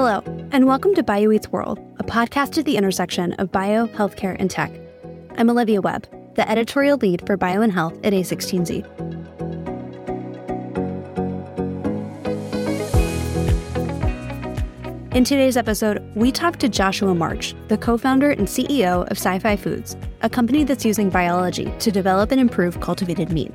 Hello, 0.00 0.22
and 0.52 0.64
welcome 0.64 0.94
to 0.94 1.02
Bio 1.02 1.32
Eats 1.32 1.48
World, 1.48 1.80
a 1.98 2.04
podcast 2.04 2.56
at 2.56 2.64
the 2.64 2.76
intersection 2.76 3.32
of 3.32 3.50
bio, 3.50 3.88
healthcare, 3.88 4.36
and 4.38 4.48
tech. 4.48 4.70
I'm 5.36 5.50
Olivia 5.50 5.80
Webb, 5.80 6.06
the 6.36 6.48
editorial 6.48 6.98
lead 6.98 7.26
for 7.26 7.36
Bio 7.36 7.62
and 7.62 7.72
Health 7.72 7.98
at 8.04 8.12
A16Z. 8.12 8.86
In 15.16 15.24
today's 15.24 15.56
episode, 15.56 16.08
we 16.14 16.30
talk 16.30 16.58
to 16.58 16.68
Joshua 16.68 17.12
March, 17.12 17.56
the 17.66 17.76
co 17.76 17.98
founder 17.98 18.30
and 18.30 18.46
CEO 18.46 19.04
of 19.10 19.16
SciFi 19.16 19.58
Foods, 19.58 19.96
a 20.22 20.30
company 20.30 20.62
that's 20.62 20.84
using 20.84 21.10
biology 21.10 21.74
to 21.80 21.90
develop 21.90 22.30
and 22.30 22.40
improve 22.40 22.78
cultivated 22.78 23.32
meat. 23.32 23.52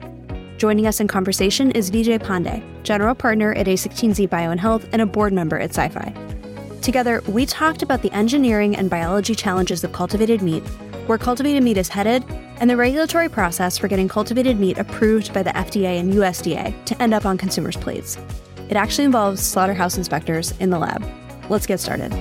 Joining 0.64 0.88
us 0.88 1.02
in 1.02 1.10
conversation 1.10 1.72
is 1.72 1.92
Vijay 1.92 2.20
Pande, 2.20 2.64
general 2.84 3.14
partner 3.14 3.52
at 3.56 3.68
A16Z 3.68 4.30
Bio 4.30 4.50
and 4.50 4.62
Health 4.62 4.88
and 4.94 5.02
a 5.02 5.06
board 5.06 5.34
member 5.34 5.60
at 5.60 5.72
SciFi. 5.72 6.82
Together, 6.82 7.22
we 7.28 7.46
talked 7.46 7.82
about 7.82 8.02
the 8.02 8.10
engineering 8.14 8.74
and 8.74 8.90
biology 8.90 9.36
challenges 9.36 9.84
of 9.84 9.92
cultivated 9.92 10.42
meat, 10.42 10.64
where 11.06 11.18
cultivated 11.18 11.64
meat 11.64 11.76
is 11.76 11.90
headed, 11.90 12.24
and 12.62 12.70
the 12.70 12.78
regulatory 12.78 13.28
process 13.28 13.78
for 13.78 13.90
getting 13.90 14.08
cultivated 14.08 14.58
meat 14.58 14.78
approved 14.78 15.34
by 15.34 15.44
the 15.44 15.50
FDA 15.50 16.00
and 16.00 16.14
USDA 16.14 16.86
to 16.86 17.02
end 17.02 17.14
up 17.14 17.26
on 17.26 17.38
consumers' 17.38 17.76
plates. 17.76 18.18
It 18.70 18.78
actually 18.78 19.04
involves 19.04 19.42
slaughterhouse 19.42 19.98
inspectors 19.98 20.54
in 20.62 20.70
the 20.70 20.80
lab. 20.80 21.04
Let's 21.50 21.66
get 21.66 21.82
started. 21.82 22.14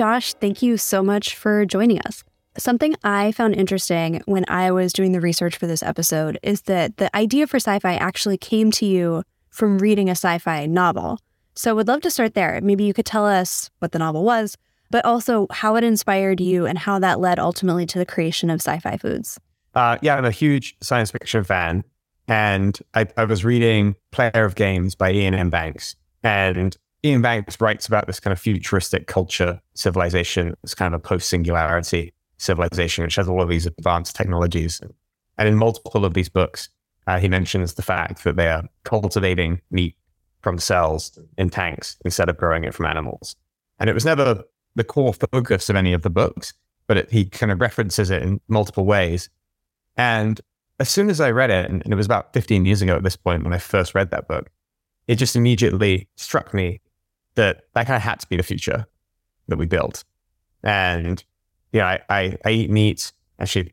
Josh, 0.00 0.32
thank 0.32 0.62
you 0.62 0.78
so 0.78 1.02
much 1.02 1.34
for 1.34 1.66
joining 1.66 2.00
us. 2.00 2.24
Something 2.56 2.96
I 3.04 3.32
found 3.32 3.54
interesting 3.54 4.22
when 4.24 4.46
I 4.48 4.70
was 4.70 4.94
doing 4.94 5.12
the 5.12 5.20
research 5.20 5.58
for 5.58 5.66
this 5.66 5.82
episode 5.82 6.38
is 6.42 6.62
that 6.62 6.96
the 6.96 7.14
idea 7.14 7.46
for 7.46 7.58
SciFi 7.58 7.98
actually 8.00 8.38
came 8.38 8.70
to 8.70 8.86
you 8.86 9.24
from 9.50 9.76
reading 9.76 10.08
a 10.08 10.12
sci 10.12 10.38
fi 10.38 10.64
novel. 10.64 11.18
So, 11.54 11.68
I 11.68 11.74
would 11.74 11.86
love 11.86 12.00
to 12.00 12.10
start 12.10 12.32
there. 12.32 12.58
Maybe 12.62 12.84
you 12.84 12.94
could 12.94 13.04
tell 13.04 13.26
us 13.26 13.68
what 13.80 13.92
the 13.92 13.98
novel 13.98 14.24
was, 14.24 14.56
but 14.90 15.04
also 15.04 15.46
how 15.50 15.76
it 15.76 15.84
inspired 15.84 16.40
you 16.40 16.64
and 16.64 16.78
how 16.78 16.98
that 17.00 17.20
led 17.20 17.38
ultimately 17.38 17.84
to 17.84 17.98
the 17.98 18.06
creation 18.06 18.48
of 18.48 18.60
SciFi 18.60 18.98
Foods. 18.98 19.38
Uh, 19.74 19.98
yeah, 20.00 20.16
I'm 20.16 20.24
a 20.24 20.30
huge 20.30 20.78
science 20.80 21.10
fiction 21.10 21.44
fan. 21.44 21.84
And 22.26 22.78
I, 22.94 23.06
I 23.18 23.24
was 23.24 23.44
reading 23.44 23.96
Player 24.12 24.46
of 24.46 24.54
Games 24.54 24.94
by 24.94 25.10
Iain 25.10 25.34
M. 25.34 25.50
Banks. 25.50 25.94
And 26.22 26.74
Iain 27.04 27.22
Banks 27.22 27.60
writes 27.60 27.86
about 27.86 28.06
this 28.06 28.20
kind 28.20 28.32
of 28.32 28.38
futuristic 28.38 29.06
culture 29.06 29.60
civilization, 29.74 30.54
this 30.62 30.74
kind 30.74 30.94
of 30.94 31.00
a 31.00 31.02
post 31.02 31.28
singularity 31.28 32.12
civilization, 32.36 33.04
which 33.04 33.16
has 33.16 33.28
all 33.28 33.40
of 33.40 33.48
these 33.48 33.66
advanced 33.66 34.16
technologies. 34.16 34.80
And 35.38 35.48
in 35.48 35.56
multiple 35.56 36.04
of 36.04 36.14
these 36.14 36.28
books, 36.28 36.68
uh, 37.06 37.18
he 37.18 37.28
mentions 37.28 37.74
the 37.74 37.82
fact 37.82 38.24
that 38.24 38.36
they 38.36 38.48
are 38.48 38.64
cultivating 38.84 39.60
meat 39.70 39.96
from 40.42 40.58
cells 40.58 41.18
in 41.38 41.50
tanks 41.50 41.96
instead 42.04 42.28
of 42.28 42.36
growing 42.36 42.64
it 42.64 42.74
from 42.74 42.86
animals. 42.86 43.34
And 43.78 43.88
it 43.88 43.94
was 43.94 44.04
never 44.04 44.42
the 44.74 44.84
core 44.84 45.14
focus 45.14 45.70
of 45.70 45.76
any 45.76 45.92
of 45.92 46.02
the 46.02 46.10
books, 46.10 46.52
but 46.86 46.96
it, 46.96 47.10
he 47.10 47.24
kind 47.24 47.50
of 47.50 47.60
references 47.60 48.10
it 48.10 48.22
in 48.22 48.40
multiple 48.48 48.84
ways. 48.84 49.30
And 49.96 50.40
as 50.78 50.88
soon 50.88 51.10
as 51.10 51.20
I 51.20 51.30
read 51.30 51.50
it, 51.50 51.70
and 51.70 51.82
it 51.84 51.94
was 51.94 52.06
about 52.06 52.32
15 52.34 52.64
years 52.66 52.82
ago 52.82 52.96
at 52.96 53.02
this 53.02 53.16
point 53.16 53.42
when 53.42 53.52
I 53.52 53.58
first 53.58 53.94
read 53.94 54.10
that 54.10 54.28
book, 54.28 54.50
it 55.06 55.16
just 55.16 55.36
immediately 55.36 56.08
struck 56.16 56.54
me 56.54 56.80
that 57.34 57.64
that 57.74 57.86
kind 57.86 57.96
of 57.96 58.02
had 58.02 58.20
to 58.20 58.26
be 58.28 58.36
the 58.36 58.42
future 58.42 58.86
that 59.48 59.58
we 59.58 59.66
built. 59.66 60.04
And 60.62 61.22
yeah, 61.72 61.86
I, 61.86 62.00
I, 62.08 62.38
I 62.44 62.50
eat 62.50 62.70
meat. 62.70 63.12
Actually, 63.38 63.72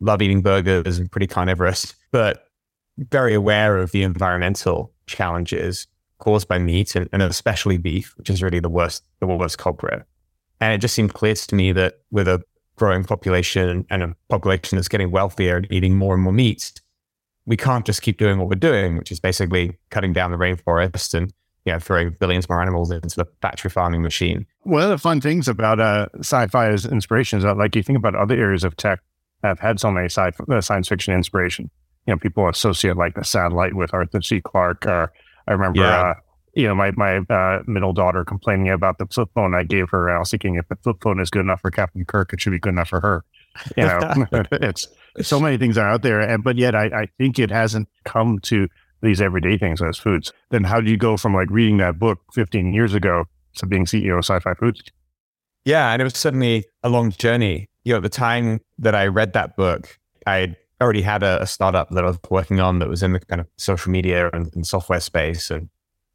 love 0.00 0.22
eating 0.22 0.42
burgers 0.42 0.98
and 0.98 1.10
pretty 1.10 1.26
carnivorous, 1.26 1.94
but 2.10 2.48
very 2.98 3.34
aware 3.34 3.78
of 3.78 3.92
the 3.92 4.02
environmental 4.02 4.92
challenges 5.06 5.86
caused 6.18 6.46
by 6.46 6.58
meat 6.58 6.94
and, 6.94 7.08
and 7.12 7.22
especially 7.22 7.78
beef, 7.78 8.14
which 8.16 8.30
is 8.30 8.42
really 8.42 8.60
the 8.60 8.68
worst, 8.68 9.02
the 9.20 9.26
worst 9.26 9.58
culprit. 9.58 10.04
And 10.60 10.72
it 10.72 10.78
just 10.78 10.94
seemed 10.94 11.14
clear 11.14 11.34
to 11.34 11.54
me 11.54 11.72
that 11.72 12.00
with 12.10 12.28
a 12.28 12.42
growing 12.76 13.04
population 13.04 13.84
and 13.90 14.02
a 14.02 14.16
population 14.28 14.76
that's 14.76 14.88
getting 14.88 15.10
wealthier 15.10 15.56
and 15.56 15.66
eating 15.70 15.96
more 15.96 16.14
and 16.14 16.22
more 16.22 16.32
meat, 16.32 16.80
we 17.46 17.56
can't 17.56 17.84
just 17.84 18.02
keep 18.02 18.18
doing 18.18 18.38
what 18.38 18.48
we're 18.48 18.54
doing, 18.54 18.96
which 18.96 19.10
is 19.10 19.18
basically 19.18 19.76
cutting 19.90 20.12
down 20.12 20.30
the 20.30 20.36
rainforest 20.36 21.14
and 21.14 21.32
you 21.64 21.72
know, 21.72 21.78
throwing 21.78 22.10
billions 22.18 22.48
more 22.48 22.60
animals 22.60 22.90
into 22.90 23.16
the 23.16 23.26
factory 23.40 23.70
farming 23.70 24.02
machine. 24.02 24.46
One 24.62 24.82
of 24.82 24.90
the 24.90 24.98
fun 24.98 25.20
things 25.20 25.48
about 25.48 25.80
uh, 25.80 26.08
sci-fi 26.18 26.68
as 26.68 26.86
inspiration 26.86 27.38
is 27.38 27.44
that, 27.44 27.56
like, 27.56 27.76
you 27.76 27.82
think 27.82 27.98
about 27.98 28.14
other 28.14 28.34
areas 28.34 28.64
of 28.64 28.76
tech 28.76 29.00
that 29.42 29.48
have 29.48 29.60
had 29.60 29.80
so 29.80 29.90
many 29.90 30.06
sci- 30.06 30.32
uh, 30.50 30.60
science 30.60 30.88
fiction 30.88 31.14
inspiration. 31.14 31.70
You 32.06 32.14
know, 32.14 32.18
people 32.18 32.48
associate 32.48 32.96
like 32.96 33.14
the 33.14 33.24
satellite 33.24 33.74
with 33.74 33.94
Arthur 33.94 34.22
C. 34.22 34.40
Clarke. 34.40 34.86
Or 34.86 35.12
I 35.46 35.52
remember 35.52 35.80
yeah. 35.80 36.00
uh, 36.00 36.14
you 36.54 36.66
know, 36.66 36.74
my 36.74 36.90
my 36.92 37.18
uh, 37.18 37.62
middle 37.66 37.92
daughter 37.92 38.24
complaining 38.24 38.70
about 38.70 38.98
the 38.98 39.06
flip 39.06 39.28
phone 39.34 39.54
I 39.54 39.62
gave 39.62 39.88
her. 39.90 40.10
I 40.10 40.18
was 40.18 40.30
thinking 40.30 40.56
if 40.56 40.68
the 40.68 40.76
flip 40.76 40.96
phone 41.00 41.20
is 41.20 41.30
good 41.30 41.40
enough 41.40 41.60
for 41.60 41.70
Captain 41.70 42.04
Kirk, 42.04 42.32
it 42.32 42.40
should 42.40 42.50
be 42.50 42.58
good 42.58 42.70
enough 42.72 42.88
for 42.88 43.00
her. 43.00 43.24
You 43.76 43.84
know, 43.84 44.26
it's 44.52 44.88
so 45.20 45.40
many 45.40 45.58
things 45.58 45.78
are 45.78 45.88
out 45.88 46.02
there, 46.02 46.20
and 46.20 46.44
but 46.44 46.58
yet 46.58 46.74
I, 46.74 46.84
I 46.86 47.08
think 47.18 47.38
it 47.38 47.50
hasn't 47.50 47.88
come 48.04 48.38
to 48.40 48.68
these 49.02 49.20
everyday 49.20 49.58
things 49.58 49.82
as 49.82 49.98
foods. 49.98 50.32
Then 50.50 50.64
how 50.64 50.80
do 50.80 50.90
you 50.90 50.96
go 50.96 51.16
from 51.16 51.34
like 51.34 51.50
reading 51.50 51.78
that 51.78 51.98
book 51.98 52.20
15 52.32 52.72
years 52.72 52.94
ago 52.94 53.24
to 53.56 53.66
being 53.66 53.84
CEO 53.84 54.18
of 54.18 54.24
SciFi 54.24 54.56
Foods? 54.56 54.82
Yeah, 55.64 55.92
and 55.92 56.00
it 56.00 56.04
was 56.04 56.16
certainly 56.16 56.64
a 56.82 56.88
long 56.88 57.10
journey. 57.12 57.68
You 57.84 57.92
know, 57.92 57.96
at 57.98 58.02
the 58.02 58.08
time 58.08 58.60
that 58.78 58.94
I 58.94 59.06
read 59.06 59.32
that 59.34 59.56
book, 59.56 59.98
I 60.26 60.56
already 60.80 61.02
had 61.02 61.22
a, 61.22 61.42
a 61.42 61.46
startup 61.46 61.90
that 61.90 62.04
I 62.04 62.06
was 62.06 62.18
working 62.30 62.60
on 62.60 62.78
that 62.78 62.88
was 62.88 63.02
in 63.02 63.12
the 63.12 63.20
kind 63.20 63.40
of 63.40 63.46
social 63.56 63.90
media 63.92 64.30
and, 64.32 64.50
and 64.54 64.66
software 64.66 65.00
space, 65.00 65.50
and 65.50 65.68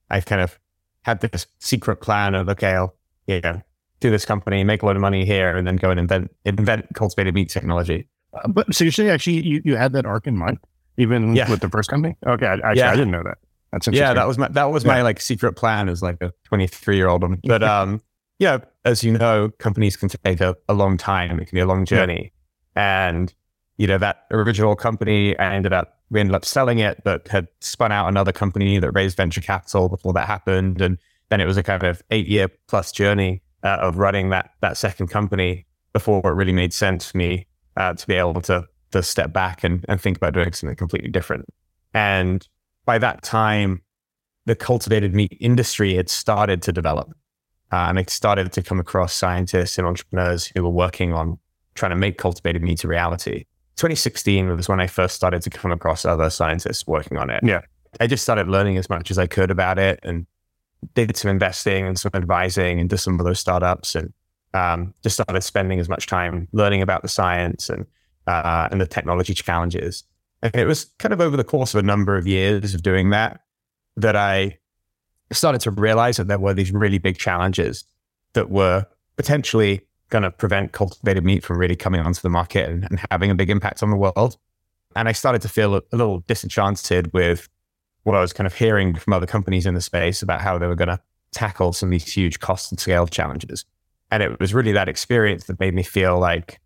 I 0.09 0.21
kind 0.21 0.41
of 0.41 0.59
had 1.03 1.21
this 1.21 1.45
secret 1.59 1.97
plan 1.97 2.35
of 2.35 2.49
okay, 2.49 2.73
I'll 2.73 2.95
you 3.27 3.41
know, 3.41 3.61
do 3.99 4.09
this 4.09 4.25
company, 4.25 4.63
make 4.63 4.83
a 4.83 4.85
lot 4.85 4.95
of 4.95 5.01
money 5.01 5.25
here, 5.25 5.55
and 5.55 5.67
then 5.67 5.75
go 5.77 5.89
and 5.89 5.99
invent 5.99 6.31
invent 6.45 6.87
cultivated 6.93 7.33
meat 7.33 7.49
technology. 7.49 8.07
Uh, 8.33 8.47
but 8.47 8.73
so 8.73 8.83
you're 8.83 8.91
saying 8.91 9.09
actually 9.09 9.45
you, 9.45 9.61
you 9.63 9.75
had 9.75 9.93
that 9.93 10.05
arc 10.05 10.27
in 10.27 10.37
mind, 10.37 10.59
even 10.97 11.35
yeah. 11.35 11.49
with 11.49 11.61
the 11.61 11.69
first 11.69 11.89
company? 11.89 12.15
Okay, 12.25 12.45
I, 12.45 12.53
actually 12.53 12.77
yeah. 12.77 12.91
I 12.91 12.95
didn't 12.95 13.11
know 13.11 13.23
that. 13.23 13.37
That's 13.71 13.87
yeah, 13.89 14.13
that 14.13 14.27
was 14.27 14.37
my 14.37 14.47
that 14.49 14.65
was 14.65 14.83
yeah. 14.83 14.93
my 14.93 15.01
like 15.01 15.19
secret 15.19 15.53
plan 15.53 15.89
as 15.89 16.01
like 16.01 16.21
a 16.21 16.31
23 16.45 16.95
year 16.95 17.07
old. 17.07 17.23
But 17.43 17.63
um, 17.75 18.01
yeah, 18.39 18.59
as 18.85 19.03
you 19.03 19.17
know, 19.17 19.49
companies 19.59 19.97
can 19.97 20.09
take 20.09 20.39
a, 20.41 20.55
a 20.69 20.73
long 20.73 20.97
time. 20.97 21.39
It 21.39 21.45
can 21.45 21.55
be 21.55 21.61
a 21.61 21.65
long 21.65 21.85
journey, 21.85 22.31
and 22.75 23.33
you 23.77 23.87
know 23.87 23.97
that 23.97 24.25
original 24.31 24.75
company 24.75 25.37
I 25.37 25.53
ended 25.53 25.73
up 25.73 25.97
we 26.09 26.19
ended 26.19 26.35
up 26.35 26.45
selling 26.45 26.79
it, 26.79 27.03
but 27.03 27.27
had 27.27 27.47
spun 27.61 27.91
out 27.91 28.07
another 28.07 28.31
company 28.31 28.79
that 28.79 28.91
raised 28.91 29.17
venture 29.17 29.41
capital 29.41 29.89
before 29.89 30.13
that 30.13 30.27
happened. 30.27 30.81
And 30.81 30.97
then 31.29 31.41
it 31.41 31.45
was 31.45 31.57
a 31.57 31.63
kind 31.63 31.83
of 31.83 32.01
eight 32.11 32.27
year 32.27 32.47
plus 32.67 32.91
journey 32.91 33.41
uh, 33.63 33.77
of 33.81 33.97
running 33.97 34.29
that 34.29 34.51
that 34.61 34.77
second 34.77 35.07
company 35.07 35.65
before 35.93 36.21
it 36.25 36.33
really 36.33 36.53
made 36.53 36.73
sense 36.73 37.11
for 37.11 37.17
me 37.17 37.47
uh, 37.75 37.93
to 37.93 38.07
be 38.07 38.13
able 38.13 38.41
to 38.41 38.65
to 38.91 39.03
step 39.03 39.33
back 39.33 39.63
and, 39.63 39.85
and 39.87 39.99
think 40.01 40.17
about 40.17 40.33
doing 40.33 40.53
something 40.53 40.75
completely 40.75 41.09
different. 41.09 41.45
And 41.93 42.47
by 42.85 42.97
that 42.99 43.21
time, 43.21 43.81
the 44.45 44.55
cultivated 44.55 45.13
meat 45.13 45.37
industry 45.39 45.95
had 45.95 46.09
started 46.09 46.61
to 46.63 46.71
develop. 46.71 47.09
Uh, 47.71 47.87
and 47.89 47.99
I 47.99 48.03
started 48.03 48.53
to 48.53 48.63
come 48.63 48.79
across 48.79 49.13
scientists 49.13 49.77
and 49.77 49.85
entrepreneurs 49.85 50.49
who 50.55 50.63
were 50.63 50.69
working 50.69 51.11
on 51.11 51.37
trying 51.75 51.91
to 51.91 51.97
make 51.97 52.17
cultivated 52.17 52.61
meat 52.61 52.83
a 52.83 52.87
reality. 52.87 53.45
2016 53.75 54.47
was 54.55 54.69
when 54.69 54.79
I 54.79 54.87
first 54.87 55.15
started 55.15 55.41
to 55.43 55.49
come 55.49 55.71
across 55.71 56.05
other 56.05 56.29
scientists 56.29 56.87
working 56.87 57.17
on 57.17 57.29
it. 57.29 57.41
Yeah. 57.43 57.61
I 57.99 58.07
just 58.07 58.23
started 58.23 58.47
learning 58.47 58.77
as 58.77 58.89
much 58.89 59.11
as 59.11 59.17
I 59.17 59.27
could 59.27 59.51
about 59.51 59.77
it 59.77 59.99
and 60.03 60.25
did 60.93 61.15
some 61.17 61.29
investing 61.29 61.85
and 61.85 61.99
some 61.99 62.11
advising 62.13 62.79
into 62.79 62.97
some 62.97 63.19
of 63.19 63.25
those 63.25 63.39
startups 63.39 63.95
and 63.95 64.13
um, 64.53 64.93
just 65.03 65.15
started 65.21 65.41
spending 65.41 65.79
as 65.79 65.89
much 65.89 66.07
time 66.07 66.47
learning 66.53 66.81
about 66.81 67.01
the 67.01 67.07
science 67.07 67.69
and 67.69 67.85
uh, 68.27 68.67
and 68.71 68.79
the 68.81 68.87
technology 68.87 69.33
challenges. 69.33 70.03
And 70.41 70.55
it 70.55 70.65
was 70.65 70.85
kind 70.99 71.13
of 71.13 71.21
over 71.21 71.35
the 71.35 71.43
course 71.43 71.73
of 71.73 71.79
a 71.79 71.87
number 71.87 72.15
of 72.15 72.27
years 72.27 72.73
of 72.75 72.83
doing 72.83 73.09
that 73.09 73.41
that 73.95 74.15
I 74.15 74.59
started 75.31 75.61
to 75.61 75.71
realize 75.71 76.17
that 76.17 76.27
there 76.27 76.39
were 76.39 76.53
these 76.53 76.71
really 76.71 76.99
big 76.99 77.17
challenges 77.17 77.85
that 78.33 78.49
were 78.49 78.85
potentially 79.15 79.81
going 80.09 80.23
to 80.23 80.31
prevent 80.31 80.71
cultivated 80.71 81.23
meat 81.25 81.43
from 81.43 81.57
really 81.57 81.75
coming 81.75 81.99
onto 81.99 82.21
the 82.21 82.29
market 82.29 82.69
and, 82.69 82.85
and, 82.85 82.99
having 83.11 83.29
a 83.29 83.35
big 83.35 83.49
impact 83.49 83.83
on 83.83 83.89
the 83.89 83.97
world. 83.97 84.37
And 84.95 85.09
I 85.09 85.11
started 85.11 85.41
to 85.41 85.49
feel 85.49 85.75
a, 85.75 85.81
a, 85.91 85.97
little 85.97 86.19
disenchanted 86.27 87.11
with 87.13 87.49
what 88.03 88.15
I 88.15 88.21
was 88.21 88.31
kind 88.31 88.47
of 88.47 88.53
hearing 88.53 88.95
from 88.95 89.13
other 89.13 89.25
companies 89.25 89.65
in 89.65 89.73
the 89.73 89.81
space 89.81 90.21
about 90.21 90.39
how 90.39 90.57
they 90.57 90.67
were 90.67 90.75
going 90.75 90.87
to 90.87 90.99
tackle 91.31 91.73
some 91.73 91.89
of 91.89 91.91
these 91.91 92.11
huge 92.11 92.39
cost 92.39 92.71
and 92.71 92.79
scale 92.79 93.05
challenges. 93.05 93.65
And 94.11 94.23
it 94.23 94.39
was 94.39 94.53
really 94.53 94.71
that 94.71 94.87
experience 94.87 95.45
that 95.45 95.59
made 95.59 95.73
me 95.73 95.83
feel 95.83 96.17
like, 96.17 96.61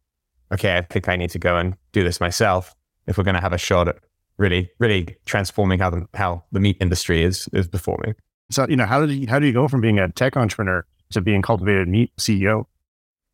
okay, 0.52 0.78
I 0.78 0.82
think 0.82 1.08
I 1.08 1.16
need 1.16 1.30
to 1.32 1.40
go 1.40 1.58
and 1.58 1.76
do 1.92 2.04
this 2.04 2.20
myself 2.20 2.76
if 3.08 3.18
we're 3.18 3.24
going 3.24 3.36
to 3.36 3.42
have 3.42 3.54
a 3.54 3.58
shot 3.58 3.88
at 3.88 3.98
really, 4.38 4.70
really 4.80 5.16
transforming 5.26 5.80
how 5.80 5.90
the 5.90 6.08
how 6.14 6.44
the 6.52 6.60
meat 6.60 6.78
industry 6.80 7.24
is 7.24 7.48
is 7.54 7.68
performing. 7.68 8.16
So, 8.52 8.68
you 8.68 8.76
know, 8.76 8.86
how 8.86 9.06
did 9.06 9.16
you, 9.16 9.28
how 9.28 9.40
do 9.40 9.46
you 9.46 9.54
go 9.54 9.68
from 9.68 9.82
being 9.82 9.98
a 9.98 10.12
tech 10.12 10.36
entrepreneur 10.36 10.86
to 11.12 11.22
being 11.22 11.42
cultivated 11.42 11.88
meat 11.88 12.12
CEO? 12.18 12.66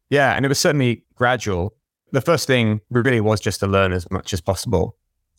Yeah, 0.10 0.34
and 0.34 0.46
it 0.46 0.50
was 0.50 0.60
certainly 0.60 1.04
gradual. 1.16 1.74
The 2.12 2.22
first 2.22 2.48
thing 2.48 2.82
really 2.90 3.20
was 3.20 3.42
just 3.42 3.60
to 3.62 3.68
learn 3.68 3.92
as 3.92 4.10
much 4.12 4.32
as 4.32 4.42
possible. 4.42 4.96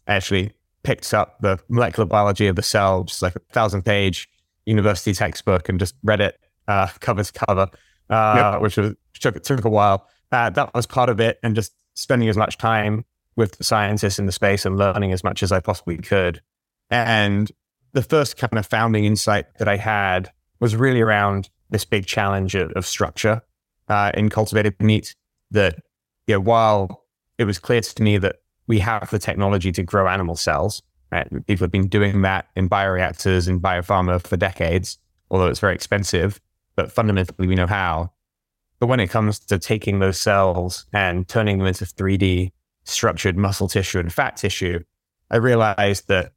I 0.06 0.14
actually 0.14 0.52
picked 0.82 1.14
up 1.14 1.40
the 1.40 1.58
molecular 1.68 2.06
biology 2.06 2.48
of 2.48 2.56
the 2.56 2.62
cell, 2.62 3.04
just 3.04 3.22
like 3.22 3.36
a 3.36 3.40
thousand 3.52 3.84
page 3.84 4.28
university 4.66 5.12
textbook, 5.12 5.68
and 5.68 5.78
just 5.78 5.94
read 6.02 6.20
it 6.20 6.38
uh, 6.66 6.88
cover 7.00 7.22
to 7.22 7.32
cover, 7.32 7.68
uh, 8.10 8.52
yep. 8.52 8.60
which 8.60 8.76
was, 8.76 8.94
took, 9.20 9.42
took 9.42 9.64
a 9.64 9.70
while. 9.70 10.06
Uh, 10.30 10.50
that 10.50 10.74
was 10.74 10.86
part 10.86 11.08
of 11.08 11.20
it, 11.20 11.38
and 11.42 11.54
just 11.54 11.72
spending 11.94 12.28
as 12.28 12.36
much 12.36 12.58
time 12.58 13.04
with 13.36 13.56
the 13.56 13.64
scientists 13.64 14.18
in 14.18 14.26
the 14.26 14.32
space 14.32 14.66
and 14.66 14.76
learning 14.76 15.12
as 15.12 15.22
much 15.22 15.42
as 15.42 15.52
I 15.52 15.60
possibly 15.60 15.96
could. 15.96 16.42
And 16.90 17.50
the 17.92 18.02
first 18.02 18.36
kind 18.36 18.58
of 18.58 18.66
founding 18.66 19.04
insight 19.04 19.46
that 19.58 19.68
I 19.68 19.76
had 19.76 20.30
was 20.60 20.76
really 20.76 21.00
around 21.00 21.48
this 21.70 21.84
big 21.84 22.06
challenge 22.06 22.54
of, 22.54 22.86
structure 22.86 23.42
uh, 23.88 24.10
in 24.14 24.28
cultivated 24.28 24.80
meat. 24.82 25.14
That 25.50 25.76
you 26.26 26.34
know, 26.34 26.40
while 26.40 27.04
it 27.38 27.44
was 27.44 27.58
clear 27.58 27.80
to 27.80 28.02
me 28.02 28.18
that 28.18 28.36
we 28.66 28.80
have 28.80 29.08
the 29.10 29.18
technology 29.18 29.72
to 29.72 29.82
grow 29.82 30.08
animal 30.08 30.36
cells, 30.36 30.82
right? 31.10 31.26
People 31.46 31.64
have 31.64 31.72
been 31.72 31.88
doing 31.88 32.22
that 32.22 32.48
in 32.54 32.68
bioreactors 32.68 33.48
and 33.48 33.62
biopharma 33.62 34.26
for 34.26 34.36
decades, 34.36 34.98
although 35.30 35.46
it's 35.46 35.60
very 35.60 35.74
expensive. 35.74 36.40
But 36.76 36.92
fundamentally, 36.92 37.48
we 37.48 37.54
know 37.54 37.66
how. 37.66 38.12
But 38.80 38.86
when 38.86 39.00
it 39.00 39.08
comes 39.08 39.38
to 39.40 39.58
taking 39.58 39.98
those 39.98 40.18
cells 40.18 40.86
and 40.92 41.26
turning 41.26 41.58
them 41.58 41.66
into 41.66 41.84
3D 41.84 42.52
structured 42.84 43.36
muscle 43.36 43.68
tissue 43.68 43.98
and 43.98 44.12
fat 44.12 44.36
tissue, 44.36 44.80
I 45.30 45.36
realized 45.36 46.08
that 46.08 46.32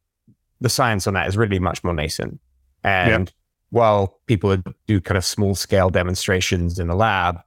the 0.60 0.70
science 0.70 1.08
on 1.08 1.14
that 1.14 1.28
is 1.28 1.38
really 1.38 1.60
much 1.60 1.84
more 1.84 1.94
nascent. 1.94 2.40
And 2.84 3.32
while 3.70 4.20
people 4.26 4.58
do 4.88 5.02
kind 5.02 5.18
of 5.18 5.26
small 5.26 5.56
scale 5.56 5.90
demonstrations 5.90 6.80
in 6.80 6.88
the 6.88 6.96
lab, 6.96 7.40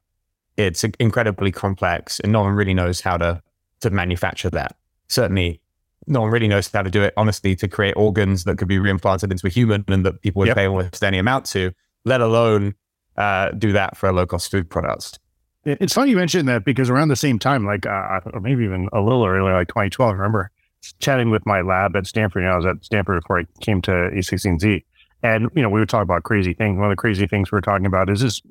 it's 0.56 0.84
incredibly 0.84 1.50
complex 1.50 2.20
and 2.20 2.32
no 2.32 2.42
one 2.42 2.54
really 2.54 2.74
knows 2.74 3.00
how 3.00 3.16
to, 3.16 3.42
to 3.80 3.90
manufacture 3.90 4.50
that. 4.50 4.76
Certainly, 5.08 5.60
no 6.06 6.20
one 6.20 6.30
really 6.30 6.48
knows 6.48 6.70
how 6.70 6.82
to 6.82 6.90
do 6.90 7.02
it, 7.02 7.14
honestly, 7.16 7.56
to 7.56 7.68
create 7.68 7.94
organs 7.96 8.44
that 8.44 8.58
could 8.58 8.68
be 8.68 8.78
reimplanted 8.78 9.30
into 9.30 9.46
a 9.46 9.50
human 9.50 9.84
and 9.88 10.04
that 10.04 10.20
people 10.22 10.40
would 10.40 10.48
yep. 10.48 10.56
pay 10.56 10.66
almost 10.66 11.02
any 11.02 11.18
amount 11.18 11.46
to, 11.46 11.72
let 12.04 12.20
alone 12.20 12.74
uh, 13.16 13.50
do 13.52 13.72
that 13.72 13.96
for 13.96 14.08
a 14.08 14.12
low 14.12 14.26
cost 14.26 14.50
food 14.50 14.68
product. 14.68 15.18
It's 15.64 15.94
funny 15.94 16.10
you 16.10 16.16
mentioned 16.16 16.48
that 16.48 16.64
because 16.64 16.90
around 16.90 17.08
the 17.08 17.16
same 17.16 17.38
time, 17.38 17.64
like, 17.64 17.86
uh, 17.86 18.20
or 18.32 18.40
maybe 18.40 18.64
even 18.64 18.88
a 18.92 19.00
little 19.00 19.24
earlier, 19.24 19.54
like 19.54 19.68
2012, 19.68 20.10
I 20.10 20.12
remember 20.12 20.50
chatting 20.98 21.30
with 21.30 21.46
my 21.46 21.62
lab 21.62 21.96
at 21.96 22.06
Stanford. 22.06 22.42
You 22.42 22.48
know, 22.48 22.54
I 22.54 22.56
was 22.56 22.66
at 22.66 22.84
Stanford 22.84 23.22
before 23.22 23.40
I 23.40 23.46
came 23.60 23.80
to 23.82 23.90
A16Z. 23.90 24.84
And, 25.22 25.48
you 25.54 25.62
know, 25.62 25.70
we 25.70 25.80
would 25.80 25.88
talk 25.88 26.02
about 26.02 26.22
crazy 26.22 26.52
things. 26.52 26.76
One 26.76 26.90
of 26.90 26.92
the 26.92 26.96
crazy 26.96 27.26
things 27.26 27.50
we 27.50 27.56
were 27.56 27.62
talking 27.62 27.86
about 27.86 28.10
is 28.10 28.20
this 28.20 28.42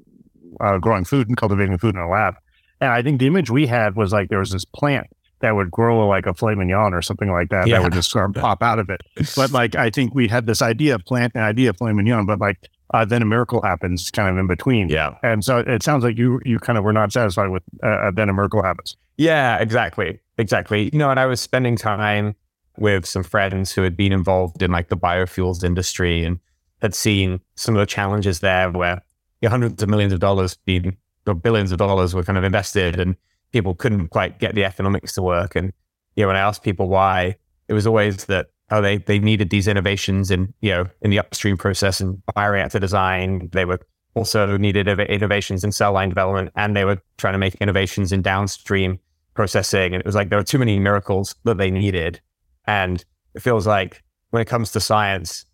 uh, 0.59 0.79
growing 0.79 1.05
food 1.05 1.27
and 1.27 1.37
cultivating 1.37 1.77
food 1.77 1.93
in 1.93 2.01
a 2.01 2.09
lab. 2.09 2.35
And 2.81 2.91
I 2.91 3.03
think 3.03 3.19
the 3.19 3.27
image 3.27 3.51
we 3.51 3.67
had 3.67 3.95
was 3.95 4.11
like 4.11 4.29
there 4.29 4.39
was 4.39 4.49
this 4.49 4.65
plant 4.65 5.07
that 5.41 5.55
would 5.55 5.69
grow 5.69 6.07
like 6.07 6.25
a 6.25 6.33
filet 6.33 6.55
mignon 6.55 6.93
or 6.93 7.01
something 7.01 7.31
like 7.31 7.49
that 7.49 7.67
yeah. 7.67 7.75
that 7.75 7.83
would 7.83 7.93
just 7.93 8.09
sort 8.09 8.25
of 8.25 8.41
pop 8.41 8.63
out 8.63 8.79
of 8.79 8.89
it. 8.89 9.01
But 9.35 9.51
like 9.51 9.75
I 9.75 9.89
think 9.89 10.15
we 10.15 10.27
had 10.27 10.47
this 10.47 10.61
idea 10.61 10.95
of 10.95 11.05
plant 11.05 11.33
and 11.35 11.43
idea 11.43 11.69
of 11.69 11.77
filet 11.77 11.93
mignon, 11.93 12.25
but 12.25 12.39
like 12.39 12.57
uh, 12.93 13.03
then 13.03 13.21
a 13.21 13.25
miracle 13.25 13.61
happens 13.61 14.11
kind 14.11 14.29
of 14.29 14.37
in 14.37 14.47
between. 14.47 14.87
Yeah. 14.87 15.15
And 15.23 15.43
so 15.43 15.57
it 15.59 15.83
sounds 15.83 16.03
like 16.03 16.17
you 16.17 16.39
you 16.45 16.59
kind 16.59 16.77
of 16.77 16.83
were 16.83 16.93
not 16.93 17.11
satisfied 17.11 17.49
with 17.49 17.63
uh, 17.83 17.87
uh, 17.87 18.11
then 18.11 18.29
a 18.29 18.33
miracle 18.33 18.61
happens. 18.61 18.95
Yeah, 19.17 19.57
exactly. 19.57 20.19
Exactly. 20.37 20.89
You 20.93 20.99
know, 20.99 21.09
and 21.09 21.19
I 21.19 21.25
was 21.25 21.41
spending 21.41 21.75
time 21.75 22.35
with 22.77 23.05
some 23.05 23.23
friends 23.23 23.71
who 23.71 23.83
had 23.83 23.95
been 23.95 24.11
involved 24.11 24.61
in 24.61 24.71
like 24.71 24.89
the 24.89 24.97
biofuels 24.97 25.63
industry 25.63 26.23
and 26.23 26.39
had 26.81 26.95
seen 26.95 27.39
some 27.55 27.75
of 27.75 27.79
the 27.79 27.85
challenges 27.85 28.39
there 28.39 28.71
where 28.71 29.01
you 29.41 29.47
know, 29.47 29.51
hundreds 29.51 29.81
of 29.81 29.89
millions 29.89 30.13
of 30.13 30.19
dollars 30.19 30.57
being 30.65 30.97
or 31.25 31.33
billions 31.33 31.71
of 31.71 31.77
dollars 31.77 32.13
were 32.13 32.23
kind 32.23 32.37
of 32.37 32.43
invested 32.43 32.99
and 32.99 33.15
people 33.51 33.75
couldn't 33.75 34.09
quite 34.09 34.39
get 34.39 34.55
the 34.55 34.65
economics 34.65 35.13
to 35.13 35.21
work. 35.21 35.55
And 35.55 35.71
you 36.15 36.23
know, 36.23 36.27
when 36.27 36.35
I 36.35 36.41
asked 36.41 36.63
people 36.63 36.89
why, 36.89 37.37
it 37.67 37.73
was 37.73 37.87
always 37.87 38.25
that 38.25 38.47
oh 38.71 38.81
they 38.81 38.97
they 38.97 39.19
needed 39.19 39.49
these 39.49 39.67
innovations 39.67 40.31
in 40.31 40.53
you 40.61 40.71
know 40.71 40.85
in 41.01 41.11
the 41.11 41.19
upstream 41.19 41.57
process 41.57 41.99
and 41.99 42.21
bioreactor 42.35 42.79
design. 42.79 43.49
They 43.51 43.65
were 43.65 43.79
also 44.15 44.57
needed 44.57 44.87
innovations 44.87 45.63
in 45.63 45.71
cell 45.71 45.93
line 45.93 46.09
development, 46.09 46.51
and 46.55 46.75
they 46.75 46.85
were 46.85 47.01
trying 47.17 47.33
to 47.33 47.39
make 47.39 47.55
innovations 47.55 48.11
in 48.11 48.21
downstream 48.21 48.99
processing. 49.33 49.93
And 49.93 50.01
it 50.01 50.05
was 50.05 50.15
like 50.15 50.29
there 50.29 50.39
were 50.39 50.43
too 50.43 50.59
many 50.59 50.79
miracles 50.79 51.35
that 51.43 51.57
they 51.57 51.71
needed. 51.71 52.21
And 52.65 53.03
it 53.33 53.41
feels 53.41 53.67
like 53.67 54.03
when 54.29 54.41
it 54.41 54.45
comes 54.45 54.71
to 54.71 54.79
science, 54.79 55.45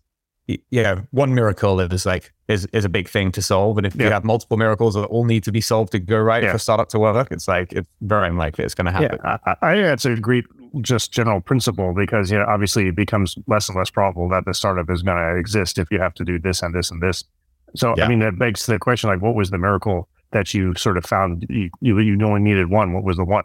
you 0.46 0.82
know, 0.82 1.02
one 1.10 1.34
miracle 1.34 1.80
is 1.80 2.06
like 2.06 2.32
is 2.48 2.66
is 2.66 2.84
a 2.84 2.88
big 2.88 3.08
thing 3.08 3.32
to 3.32 3.42
solve. 3.42 3.78
And 3.78 3.86
if 3.86 3.94
yeah. 3.94 4.06
you 4.06 4.12
have 4.12 4.24
multiple 4.24 4.56
miracles 4.56 4.94
that 4.94 5.04
all 5.04 5.24
need 5.24 5.44
to 5.44 5.52
be 5.52 5.60
solved 5.60 5.92
to 5.92 5.98
go 5.98 6.18
right 6.18 6.42
yeah. 6.42 6.52
for 6.52 6.58
startup 6.58 6.88
to 6.90 6.98
work, 6.98 7.28
it's 7.30 7.48
like 7.48 7.72
it's 7.72 7.88
very 8.00 8.28
unlikely 8.28 8.64
it's 8.64 8.74
going 8.74 8.86
to 8.86 8.92
happen. 8.92 9.18
Yeah, 9.24 9.38
I, 9.44 9.56
I 9.62 9.74
think 9.74 9.86
that's 9.86 10.04
a 10.04 10.16
great 10.16 10.44
just 10.80 11.12
general 11.12 11.40
principle 11.40 11.94
because 11.94 12.30
you 12.30 12.38
know 12.38 12.44
obviously 12.48 12.88
it 12.88 12.96
becomes 12.96 13.36
less 13.46 13.68
and 13.68 13.76
less 13.76 13.90
probable 13.90 14.28
that 14.28 14.44
the 14.44 14.54
startup 14.54 14.88
is 14.90 15.02
going 15.02 15.16
to 15.16 15.38
exist 15.38 15.78
if 15.78 15.90
you 15.90 16.00
have 16.00 16.14
to 16.14 16.24
do 16.24 16.38
this 16.38 16.62
and 16.62 16.74
this 16.74 16.90
and 16.90 17.02
this. 17.02 17.24
So 17.74 17.94
yeah. 17.96 18.04
I 18.04 18.08
mean 18.08 18.20
that 18.20 18.38
begs 18.38 18.66
the 18.66 18.78
question 18.78 19.10
like 19.10 19.20
what 19.20 19.34
was 19.34 19.50
the 19.50 19.58
miracle 19.58 20.08
that 20.32 20.54
you 20.54 20.74
sort 20.74 20.96
of 20.96 21.04
found 21.04 21.46
you 21.48 21.70
you, 21.80 21.98
you 21.98 22.20
only 22.24 22.40
needed 22.40 22.70
one? 22.70 22.92
What 22.92 23.04
was 23.04 23.16
the 23.16 23.24
one? 23.24 23.44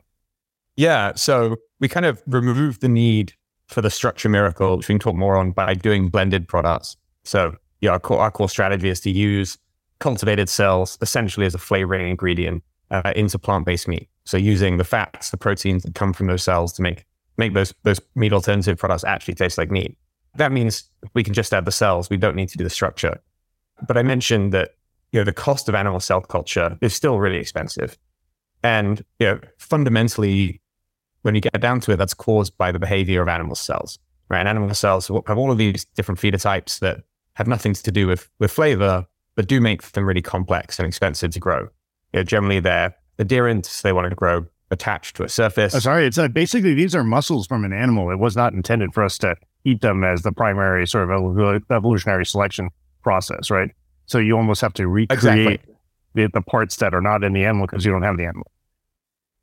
Yeah, 0.77 1.13
so 1.15 1.55
we 1.79 1.87
kind 1.87 2.05
of 2.05 2.21
removed 2.27 2.81
the 2.81 2.89
need 2.89 3.33
for 3.67 3.81
the 3.81 3.89
structure 3.89 4.29
miracle, 4.29 4.77
which 4.77 4.87
we 4.87 4.93
can 4.93 4.99
talk 4.99 5.15
more 5.15 5.37
on 5.37 5.51
by 5.51 5.73
doing 5.73 6.09
blended 6.09 6.47
products. 6.47 6.97
So 7.23 7.55
yeah, 7.81 7.91
our 7.91 7.99
core, 7.99 8.19
our 8.19 8.31
core 8.31 8.49
strategy 8.49 8.89
is 8.89 8.99
to 9.01 9.11
use 9.11 9.57
cultivated 9.99 10.49
cells 10.49 10.97
essentially 11.01 11.45
as 11.45 11.55
a 11.55 11.57
flavoring 11.57 12.09
ingredient 12.09 12.63
uh, 12.91 13.13
into 13.15 13.39
plant-based 13.39 13.87
meat. 13.87 14.09
So 14.25 14.37
using 14.37 14.77
the 14.77 14.83
fats, 14.83 15.29
the 15.29 15.37
proteins 15.37 15.83
that 15.83 15.95
come 15.95 16.13
from 16.13 16.27
those 16.27 16.43
cells 16.43 16.73
to 16.73 16.81
make 16.81 17.05
make 17.37 17.53
those 17.53 17.73
those 17.83 17.99
meat 18.15 18.33
alternative 18.33 18.77
products 18.77 19.03
actually 19.03 19.35
taste 19.35 19.57
like 19.57 19.71
meat. 19.71 19.97
That 20.35 20.51
means 20.51 20.89
we 21.13 21.23
can 21.23 21.33
just 21.33 21.53
add 21.53 21.65
the 21.65 21.71
cells. 21.71 22.09
We 22.09 22.17
don't 22.17 22.35
need 22.35 22.49
to 22.49 22.57
do 22.57 22.63
the 22.63 22.69
structure. 22.69 23.19
But 23.87 23.97
I 23.97 24.03
mentioned 24.03 24.53
that 24.53 24.71
you 25.11 25.19
know 25.19 25.23
the 25.23 25.33
cost 25.33 25.69
of 25.69 25.75
animal 25.75 25.99
cell 25.99 26.21
culture 26.21 26.77
is 26.81 26.93
still 26.93 27.19
really 27.19 27.37
expensive, 27.37 27.97
and 28.63 29.03
you 29.19 29.27
know 29.27 29.39
fundamentally 29.57 30.61
when 31.25 31.33
you 31.33 31.41
get 31.41 31.59
down 31.59 31.79
to 31.79 31.91
it, 31.91 31.95
that's 31.95 32.13
caused 32.13 32.55
by 32.55 32.71
the 32.71 32.77
behavior 32.77 33.19
of 33.19 33.27
animal 33.27 33.55
cells, 33.55 33.97
right? 34.29 34.41
And 34.41 34.47
animal 34.47 34.75
cells 34.75 35.09
have 35.25 35.39
all 35.39 35.51
of 35.51 35.57
these 35.57 35.83
different 35.95 36.19
phenotypes 36.19 36.77
that 36.81 37.01
have 37.33 37.47
nothing 37.47 37.73
to 37.73 37.91
do 37.91 38.05
with, 38.05 38.29
with 38.37 38.51
flavor, 38.51 39.07
but 39.33 39.47
do 39.47 39.59
make 39.59 39.81
them 39.93 40.05
really 40.05 40.21
complex 40.21 40.77
and 40.77 40.87
expensive 40.87 41.31
to 41.31 41.39
grow. 41.39 41.61
You 42.13 42.19
know, 42.19 42.23
generally, 42.23 42.59
they're 42.59 42.95
adherent, 43.17 43.81
they 43.83 43.91
want 43.91 44.07
to 44.07 44.15
grow 44.15 44.45
attached 44.71 45.15
to 45.17 45.23
a 45.23 45.29
surface. 45.29 45.75
Oh, 45.75 45.79
sorry, 45.79 46.07
it's 46.07 46.17
uh, 46.17 46.27
basically 46.27 46.73
these 46.73 46.95
are 46.95 47.03
muscles 47.03 47.47
from 47.47 47.65
an 47.65 47.73
animal. 47.73 48.09
It 48.11 48.19
was 48.19 48.35
not 48.35 48.53
intended 48.53 48.93
for 48.93 49.03
us 49.03 49.17
to 49.19 49.35
eat 49.63 49.81
them 49.81 50.03
as 50.03 50.21
the 50.21 50.31
primary 50.31 50.87
sort 50.87 51.09
of 51.09 51.63
evolutionary 51.71 52.25
selection 52.25 52.69
process, 53.03 53.49
right? 53.49 53.71
So 54.05 54.19
you 54.19 54.35
almost 54.37 54.61
have 54.61 54.73
to 54.73 54.87
recreate 54.87 55.17
exactly. 55.17 55.59
the, 56.13 56.29
the 56.33 56.41
parts 56.41 56.77
that 56.77 56.93
are 56.93 57.01
not 57.01 57.23
in 57.23 57.33
the 57.33 57.43
animal 57.43 57.67
because 57.67 57.85
you 57.85 57.91
don't 57.91 58.03
have 58.03 58.17
the 58.17 58.25
animal. 58.25 58.51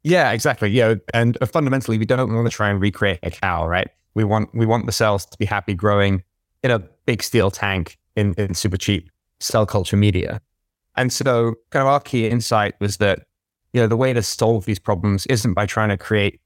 Yeah, 0.05 0.33
exactly. 0.33 0.71
Yeah, 0.71 0.95
and 1.15 1.39
uh, 1.41 1.47
fundamentally, 1.47 1.99
we 1.99 2.07
don't 2.07 2.33
want 2.33 2.49
to 2.49 2.55
try 2.55 2.71
and 2.71 2.81
recreate 2.81 3.21
a 3.23 3.31
cow, 3.31 3.67
right? 3.67 3.89
We 4.15 4.25
want 4.25 4.55
we 4.55 4.67
want 4.67 4.87
the 4.87 4.93
cells 4.93 5.25
to 5.27 5.39
be 5.39 5.45
happy 5.45 5.75
growing 5.75 6.23
in 6.63 6.71
a 6.71 6.81
big 7.07 7.23
steel 7.23 7.51
tank 7.51 7.99
in, 8.17 8.35
in 8.35 8.55
super 8.55 8.77
cheap 8.77 9.11
cell 9.41 9.67
culture 9.67 9.97
media. 9.97 10.41
And 10.97 11.13
so, 11.13 11.55
kind 11.71 11.83
of 11.83 11.89
our 11.89 12.01
key 12.01 12.29
insight 12.29 12.75
was 12.81 12.99
that 12.99 13.21
you 13.73 13.81
know 13.81 13.87
the 13.87 13.97
way 13.97 14.13
to 14.13 14.23
solve 14.23 14.65
these 14.65 14.79
problems 14.79 15.27
isn't 15.27 15.55
by 15.55 15.67
trying 15.67 15.89
to 15.89 15.97
create 15.97 16.41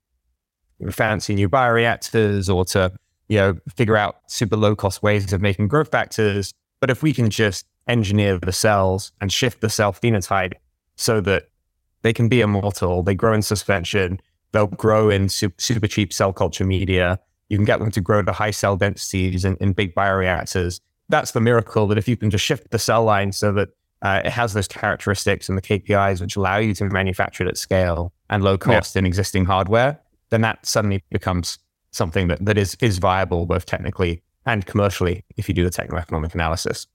fancy 0.90 1.34
new 1.34 1.48
bioreactors 1.48 2.54
or 2.54 2.64
to 2.64 2.92
you 3.28 3.38
know 3.38 3.56
figure 3.74 3.96
out 3.96 4.16
super 4.28 4.56
low 4.56 4.76
cost 4.76 5.02
ways 5.02 5.32
of 5.32 5.40
making 5.40 5.68
growth 5.68 5.90
factors, 5.90 6.52
but 6.80 6.90
if 6.90 7.02
we 7.02 7.12
can 7.12 7.30
just 7.30 7.66
engineer 7.88 8.38
the 8.38 8.52
cells 8.52 9.12
and 9.20 9.32
shift 9.32 9.60
the 9.60 9.70
cell 9.70 9.92
phenotype 9.92 10.54
so 10.96 11.20
that 11.20 11.48
they 12.02 12.12
can 12.12 12.28
be 12.28 12.40
immortal. 12.40 13.02
They 13.02 13.14
grow 13.14 13.32
in 13.32 13.42
suspension. 13.42 14.20
They'll 14.52 14.66
grow 14.66 15.10
in 15.10 15.28
super 15.28 15.86
cheap 15.86 16.12
cell 16.12 16.32
culture 16.32 16.64
media. 16.64 17.18
You 17.48 17.58
can 17.58 17.64
get 17.64 17.78
them 17.78 17.90
to 17.92 18.00
grow 18.00 18.22
to 18.22 18.32
high 18.32 18.50
cell 18.50 18.76
densities 18.76 19.44
in, 19.44 19.56
in 19.56 19.72
big 19.72 19.94
bioreactors. 19.94 20.80
That's 21.08 21.32
the 21.32 21.40
miracle 21.40 21.86
that 21.88 21.98
if 21.98 22.08
you 22.08 22.16
can 22.16 22.30
just 22.30 22.44
shift 22.44 22.70
the 22.70 22.78
cell 22.78 23.04
line 23.04 23.32
so 23.32 23.52
that 23.52 23.68
uh, 24.02 24.22
it 24.24 24.30
has 24.30 24.52
those 24.52 24.68
characteristics 24.68 25.48
and 25.48 25.56
the 25.56 25.62
KPIs 25.62 26.20
which 26.20 26.36
allow 26.36 26.58
you 26.58 26.74
to 26.74 26.84
manufacture 26.84 27.44
it 27.44 27.48
at 27.48 27.56
scale 27.56 28.12
and 28.30 28.44
low 28.44 28.58
cost 28.58 28.94
yeah. 28.94 29.00
in 29.00 29.06
existing 29.06 29.44
hardware, 29.44 29.98
then 30.30 30.42
that 30.42 30.64
suddenly 30.66 31.02
becomes 31.10 31.58
something 31.92 32.28
that, 32.28 32.44
that 32.44 32.58
is, 32.58 32.76
is 32.80 32.98
viable 32.98 33.46
both 33.46 33.66
technically 33.66 34.22
and 34.44 34.66
commercially 34.66 35.24
if 35.36 35.48
you 35.48 35.54
do 35.54 35.64
the 35.64 35.70
techno 35.70 35.96
economic 35.98 36.34
analysis. 36.34 36.86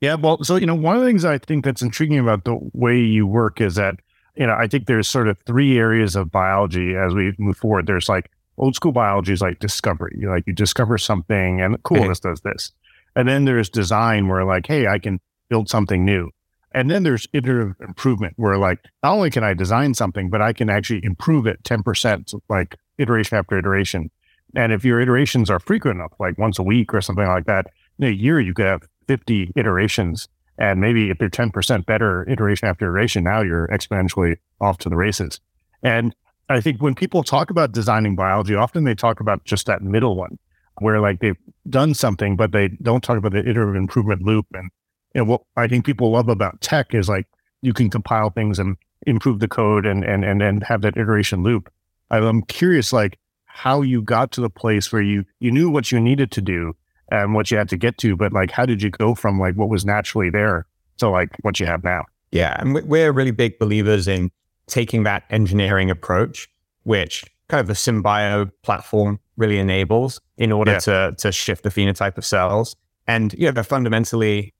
Yeah, 0.00 0.14
well, 0.14 0.42
so 0.44 0.56
you 0.56 0.66
know, 0.66 0.74
one 0.74 0.96
of 0.96 1.02
the 1.02 1.08
things 1.08 1.24
I 1.24 1.38
think 1.38 1.64
that's 1.64 1.82
intriguing 1.82 2.18
about 2.18 2.44
the 2.44 2.58
way 2.72 2.98
you 2.98 3.26
work 3.26 3.60
is 3.60 3.74
that 3.76 3.96
you 4.36 4.46
know, 4.46 4.54
I 4.54 4.66
think 4.66 4.86
there's 4.86 5.08
sort 5.08 5.28
of 5.28 5.38
three 5.46 5.78
areas 5.78 6.16
of 6.16 6.30
biology 6.30 6.96
as 6.96 7.14
we 7.14 7.34
move 7.38 7.56
forward. 7.56 7.86
There's 7.86 8.08
like 8.08 8.30
old 8.58 8.74
school 8.74 8.92
biology 8.92 9.32
is 9.32 9.40
like 9.40 9.58
discovery. 9.58 10.16
You 10.18 10.28
like 10.28 10.44
you 10.46 10.52
discover 10.52 10.98
something 10.98 11.60
and 11.60 11.80
cool, 11.82 12.08
this 12.08 12.20
does 12.20 12.40
this. 12.40 12.72
And 13.16 13.28
then 13.28 13.44
there's 13.44 13.68
design 13.68 14.28
where 14.28 14.44
like, 14.44 14.66
hey, 14.66 14.88
I 14.88 14.98
can 14.98 15.20
build 15.48 15.68
something 15.68 16.04
new. 16.04 16.30
And 16.74 16.90
then 16.90 17.04
there's 17.04 17.28
iterative 17.32 17.76
improvement 17.80 18.34
where 18.36 18.58
like 18.58 18.80
not 19.02 19.12
only 19.12 19.30
can 19.30 19.44
I 19.44 19.54
design 19.54 19.94
something, 19.94 20.28
but 20.28 20.42
I 20.42 20.52
can 20.52 20.68
actually 20.68 21.04
improve 21.04 21.46
it 21.46 21.62
10%, 21.62 22.34
like 22.48 22.76
iteration 22.98 23.38
after 23.38 23.56
iteration. 23.56 24.10
And 24.56 24.72
if 24.72 24.84
your 24.84 25.00
iterations 25.00 25.50
are 25.50 25.60
frequent 25.60 25.98
enough, 25.98 26.12
like 26.18 26.36
once 26.36 26.58
a 26.58 26.62
week 26.64 26.92
or 26.92 27.00
something 27.00 27.26
like 27.26 27.46
that, 27.46 27.68
in 27.98 28.06
a 28.06 28.10
year 28.10 28.40
you 28.40 28.52
could 28.52 28.66
have 28.66 28.82
50 29.06 29.52
iterations. 29.56 30.28
And 30.58 30.80
maybe 30.80 31.10
if 31.10 31.18
they're 31.18 31.30
10% 31.30 31.86
better 31.86 32.28
iteration 32.28 32.68
after 32.68 32.86
iteration, 32.86 33.24
now 33.24 33.40
you're 33.40 33.68
exponentially 33.68 34.36
off 34.60 34.78
to 34.78 34.88
the 34.88 34.96
races. 34.96 35.40
And 35.82 36.14
I 36.48 36.60
think 36.60 36.82
when 36.82 36.94
people 36.94 37.22
talk 37.22 37.50
about 37.50 37.72
designing 37.72 38.16
biology, 38.16 38.54
often 38.54 38.84
they 38.84 38.94
talk 38.94 39.20
about 39.20 39.44
just 39.44 39.66
that 39.66 39.82
middle 39.82 40.16
one 40.16 40.38
where 40.80 41.00
like 41.00 41.20
they've 41.20 41.38
done 41.68 41.94
something, 41.94 42.36
but 42.36 42.52
they 42.52 42.68
don't 42.82 43.02
talk 43.02 43.16
about 43.16 43.32
the 43.32 43.48
iterative 43.48 43.76
improvement 43.76 44.22
loop. 44.22 44.46
And, 44.52 44.70
and 45.14 45.28
what 45.28 45.42
I 45.56 45.68
think 45.68 45.86
people 45.86 46.10
love 46.10 46.28
about 46.28 46.60
tech 46.60 46.94
is 46.94 47.08
like 47.08 47.26
you 47.62 47.72
can 47.72 47.90
compile 47.90 48.30
things 48.30 48.58
and 48.58 48.76
improve 49.06 49.40
the 49.40 49.48
code 49.48 49.86
and, 49.86 50.04
and, 50.04 50.24
and, 50.24 50.42
and 50.42 50.62
have 50.64 50.82
that 50.82 50.96
iteration 50.96 51.42
loop. 51.42 51.70
I'm 52.10 52.42
curious, 52.42 52.92
like 52.92 53.18
how 53.46 53.82
you 53.82 54.02
got 54.02 54.32
to 54.32 54.40
the 54.40 54.50
place 54.50 54.92
where 54.92 55.02
you, 55.02 55.24
you 55.40 55.50
knew 55.50 55.70
what 55.70 55.90
you 55.92 56.00
needed 56.00 56.30
to 56.32 56.40
do 56.40 56.74
and 57.10 57.34
what 57.34 57.50
you 57.50 57.56
had 57.56 57.68
to 57.70 57.76
get 57.76 57.98
to, 57.98 58.16
but 58.16 58.32
like, 58.32 58.50
how 58.50 58.66
did 58.66 58.82
you 58.82 58.90
go 58.90 59.14
from 59.14 59.38
like 59.38 59.54
what 59.54 59.68
was 59.68 59.84
naturally 59.84 60.30
there 60.30 60.66
to 60.98 61.08
like 61.08 61.30
what 61.42 61.60
you 61.60 61.66
have 61.66 61.84
now? 61.84 62.04
Yeah. 62.32 62.56
And 62.58 62.74
we're 62.74 63.12
really 63.12 63.30
big 63.30 63.58
believers 63.58 64.08
in 64.08 64.30
taking 64.66 65.04
that 65.04 65.24
engineering 65.30 65.90
approach, 65.90 66.48
which 66.82 67.24
kind 67.48 67.60
of 67.60 67.66
the 67.66 67.74
SynBio 67.74 68.50
platform 68.62 69.20
really 69.36 69.58
enables 69.58 70.20
in 70.36 70.50
order 70.50 70.72
yeah. 70.72 70.78
to, 70.80 71.14
to 71.18 71.32
shift 71.32 71.62
the 71.62 71.68
phenotype 71.70 72.18
of 72.18 72.24
cells. 72.24 72.74
And, 73.06 73.32
you 73.34 73.46
know, 73.46 73.52
they're 73.52 73.64
fundamentally 73.64 74.54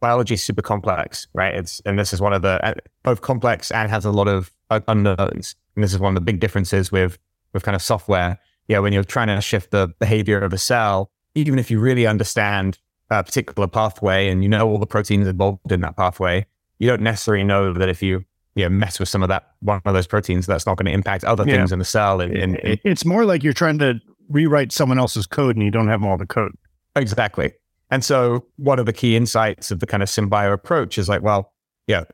biology 0.00 0.34
is 0.34 0.42
super 0.42 0.62
complex, 0.62 1.26
right? 1.34 1.54
It's, 1.54 1.80
and 1.84 1.98
this 1.98 2.12
is 2.12 2.20
one 2.20 2.32
of 2.32 2.42
the, 2.42 2.64
uh, 2.64 2.74
both 3.02 3.20
complex 3.20 3.70
and 3.70 3.90
has 3.90 4.04
a 4.04 4.10
lot 4.10 4.28
of 4.28 4.52
unknowns. 4.70 5.56
And 5.74 5.84
this 5.84 5.92
is 5.92 5.98
one 5.98 6.10
of 6.10 6.14
the 6.14 6.24
big 6.24 6.40
differences 6.40 6.90
with, 6.90 7.18
with 7.52 7.62
kind 7.62 7.76
of 7.76 7.82
software. 7.82 8.38
Yeah. 8.68 8.78
when 8.78 8.92
you're 8.92 9.04
trying 9.04 9.28
to 9.28 9.40
shift 9.40 9.72
the 9.72 9.88
behavior 9.98 10.38
of 10.40 10.52
a 10.52 10.58
cell, 10.58 11.10
even 11.34 11.58
if 11.58 11.70
you 11.70 11.80
really 11.80 12.06
understand 12.06 12.78
a 13.10 13.24
particular 13.24 13.66
pathway 13.66 14.28
and 14.28 14.42
you 14.42 14.48
know 14.48 14.68
all 14.68 14.78
the 14.78 14.86
proteins 14.86 15.26
involved 15.26 15.72
in 15.72 15.80
that 15.80 15.96
pathway, 15.96 16.46
you 16.78 16.88
don't 16.88 17.02
necessarily 17.02 17.44
know 17.44 17.72
that 17.72 17.88
if 17.88 18.02
you 18.02 18.24
you 18.54 18.64
know, 18.64 18.68
mess 18.68 18.98
with 18.98 19.08
some 19.08 19.22
of 19.22 19.28
that 19.28 19.50
one 19.60 19.80
of 19.84 19.94
those 19.94 20.06
proteins, 20.06 20.46
that's 20.46 20.66
not 20.66 20.76
going 20.76 20.86
to 20.86 20.92
impact 20.92 21.24
other 21.24 21.44
yeah. 21.46 21.56
things 21.56 21.72
in 21.72 21.78
the 21.78 21.84
cell. 21.84 22.20
And, 22.20 22.36
and 22.36 22.56
it, 22.56 22.80
it's 22.84 23.04
more 23.04 23.24
like 23.24 23.42
you're 23.42 23.52
trying 23.52 23.78
to 23.78 24.00
rewrite 24.28 24.72
someone 24.72 24.98
else's 24.98 25.26
code 25.26 25.56
and 25.56 25.64
you 25.64 25.70
don't 25.70 25.88
have 25.88 26.02
all 26.02 26.16
the 26.16 26.26
code. 26.26 26.52
Exactly. 26.96 27.52
And 27.90 28.04
so 28.04 28.46
one 28.56 28.78
of 28.78 28.86
the 28.86 28.92
key 28.92 29.16
insights 29.16 29.70
of 29.70 29.80
the 29.80 29.86
kind 29.86 30.02
of 30.02 30.08
SynBio 30.08 30.52
approach 30.52 30.96
is 30.98 31.08
like, 31.08 31.22
well, 31.22 31.52
yeah, 31.86 32.04